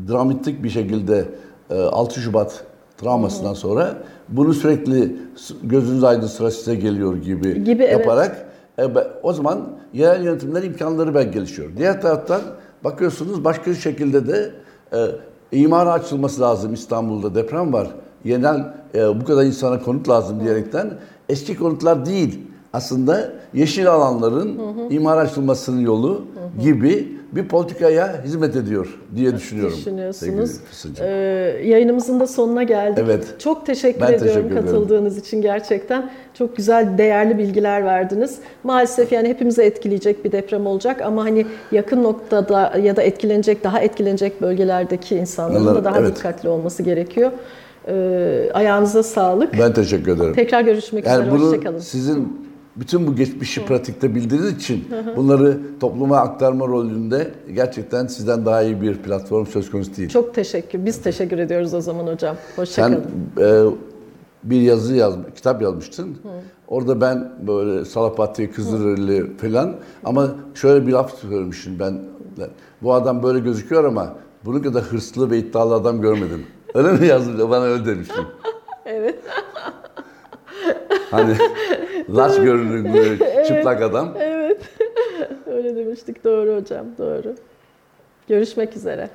dramatik 0.09 0.63
bir 0.65 0.71
şekilde 0.71 1.25
e, 1.71 1.75
6 1.81 2.21
Şubat 2.21 2.65
travmasından 2.97 3.55
sonra 3.55 3.95
bunu 4.29 4.55
sürekli 4.55 5.17
gözünüz 5.63 6.05
aydın 6.05 6.27
sıra 6.27 6.51
size 6.51 6.75
geliyor 6.75 7.17
gibi, 7.17 7.65
Gibi, 7.65 7.83
evet. 7.83 7.93
yaparak 7.93 8.47
e, 8.79 8.95
be- 8.95 9.09
o 9.23 9.33
zaman 9.33 9.61
yerel 9.93 10.25
yönetimler 10.25 10.63
imkanları 10.63 11.15
belki 11.15 11.31
gelişiyor. 11.31 11.69
Diğer 11.77 12.03
taraftan 12.03 12.41
bakıyorsunuz 12.85 13.45
başka 13.45 13.71
bir 13.71 13.77
şekilde 13.77 14.27
de 14.29 14.51
e, 14.93 15.07
imara 15.53 15.93
açılması 15.93 16.41
lazım 16.41 16.75
İstanbul'da 16.75 17.35
deprem 17.35 17.73
var. 17.73 17.89
Yeniden 18.25 18.75
e, 18.95 19.21
bu 19.21 19.25
kadar 19.25 19.45
insana 19.45 19.81
konut 19.83 20.09
lazım 20.09 20.41
diyerekten 20.41 20.91
eski 21.29 21.57
konutlar 21.59 22.07
değil 22.07 22.41
aslında 22.75 23.33
yeşil 23.55 23.91
alanların 23.91 24.61
imar 24.91 25.19
açılmasının 25.19 25.81
yolu 25.81 26.23
gibi 26.63 27.09
bir 27.33 27.49
politikaya 27.49 28.23
hizmet 28.25 28.57
ediyor 28.57 28.99
diye 29.17 29.35
düşünüyorum. 29.37 29.77
düşünüyorsunuz. 29.77 30.61
Ee, 31.01 31.07
yayınımızın 31.65 32.21
da 32.21 32.27
sonuna 32.27 32.63
geldik. 32.63 32.99
Evet. 33.07 33.25
Çok 33.39 33.67
teşekkür 33.67 34.01
Ben 34.01 34.07
ediyorum 34.07 34.27
teşekkür 34.27 34.51
ederim. 34.51 34.67
katıldığınız 34.67 35.19
için 35.19 35.43
gerçekten. 35.43 36.11
Çok 36.35 36.57
güzel, 36.57 36.99
değerli 36.99 37.39
bilgiler 37.39 37.85
verdiniz. 37.85 38.39
Maalesef 38.65 39.13
yani 39.13 39.29
hepimizi 39.29 39.63
etkileyecek 39.63 40.25
bir 40.25 40.33
deprem 40.33 40.67
olacak 40.67 41.03
ama 41.03 41.25
hani 41.25 41.47
yakın 41.73 42.03
noktada 42.03 42.73
ya 42.83 42.97
da 42.97 43.03
etkilenecek, 43.03 43.65
daha 43.65 43.81
etkilenecek 43.81 44.43
bölgelerdeki 44.43 45.17
insanların 45.17 45.67
da 45.67 45.71
Onlar- 45.71 45.85
daha 45.85 45.99
evet. 46.01 46.17
dikkatli 46.17 46.49
olması 46.49 46.83
gerekiyor. 46.83 47.31
Ee, 47.89 48.51
ayağınıza 48.55 49.03
sağlık. 49.03 49.59
Ben 49.59 49.73
teşekkür 49.73 50.17
ederim. 50.17 50.35
Tekrar 50.35 50.61
görüşmek 50.63 51.07
Yani 51.07 51.23
üzere. 51.23 51.31
bunu 51.39 51.47
Hoşçakalın. 51.51 51.79
sizin 51.79 52.44
bütün 52.77 53.07
bu 53.07 53.17
geçmişi 53.17 53.65
pratikte 53.65 54.15
bildiğiniz 54.15 54.53
için 54.53 54.85
bunları 55.17 55.61
topluma 55.81 56.19
aktarma 56.19 56.67
rolünde 56.67 57.31
gerçekten 57.53 58.07
sizden 58.07 58.47
daha 58.47 58.63
iyi 58.63 58.83
bir 58.83 58.95
platform 58.95 59.47
söz 59.47 59.71
konusu 59.71 59.97
değil. 59.97 60.09
Çok 60.09 60.35
teşekkür. 60.35 60.87
Biz 60.87 61.03
teşekkür 61.03 61.39
ediyoruz 61.39 61.75
o 61.75 61.81
zaman 61.81 62.07
hocam. 62.07 62.37
Hoşçakalın. 62.57 63.05
Sen 63.37 63.45
e, 63.45 63.65
bir 64.45 64.61
yazı 64.61 64.95
yaz, 64.95 65.15
kitap 65.37 65.63
yazmıştın. 65.63 66.17
Orada 66.69 67.01
ben 67.01 67.33
böyle 67.47 67.85
Salapati, 67.85 68.51
Kızılderili 68.51 69.37
falan 69.37 69.77
ama 70.05 70.29
şöyle 70.55 70.87
bir 70.87 70.93
laf 70.93 71.15
söylemişim 71.19 71.79
ben. 71.79 71.99
Bu 72.83 72.95
adam 72.95 73.23
böyle 73.23 73.39
gözüküyor 73.39 73.85
ama 73.85 74.15
bunun 74.45 74.63
kadar 74.63 74.83
hırslı 74.83 75.31
ve 75.31 75.39
iddialı 75.39 75.75
adam 75.75 76.01
görmedim. 76.01 76.47
Öyle 76.75 76.93
mi 76.93 77.07
yazdın? 77.07 77.51
Bana 77.51 77.65
öyle 77.65 77.87
demiştin. 77.87 78.25
Evet. 78.87 79.19
Hani 81.11 81.37
laç 82.11 82.37
görünümlü 82.37 83.19
çıplak 83.49 83.83
adam. 83.83 84.15
Evet. 84.19 84.61
Öyle 85.47 85.77
demiştik. 85.77 86.25
Doğru 86.25 86.57
hocam. 86.57 86.87
Doğru. 86.99 87.35
Görüşmek 88.29 88.77
üzere. 88.77 89.11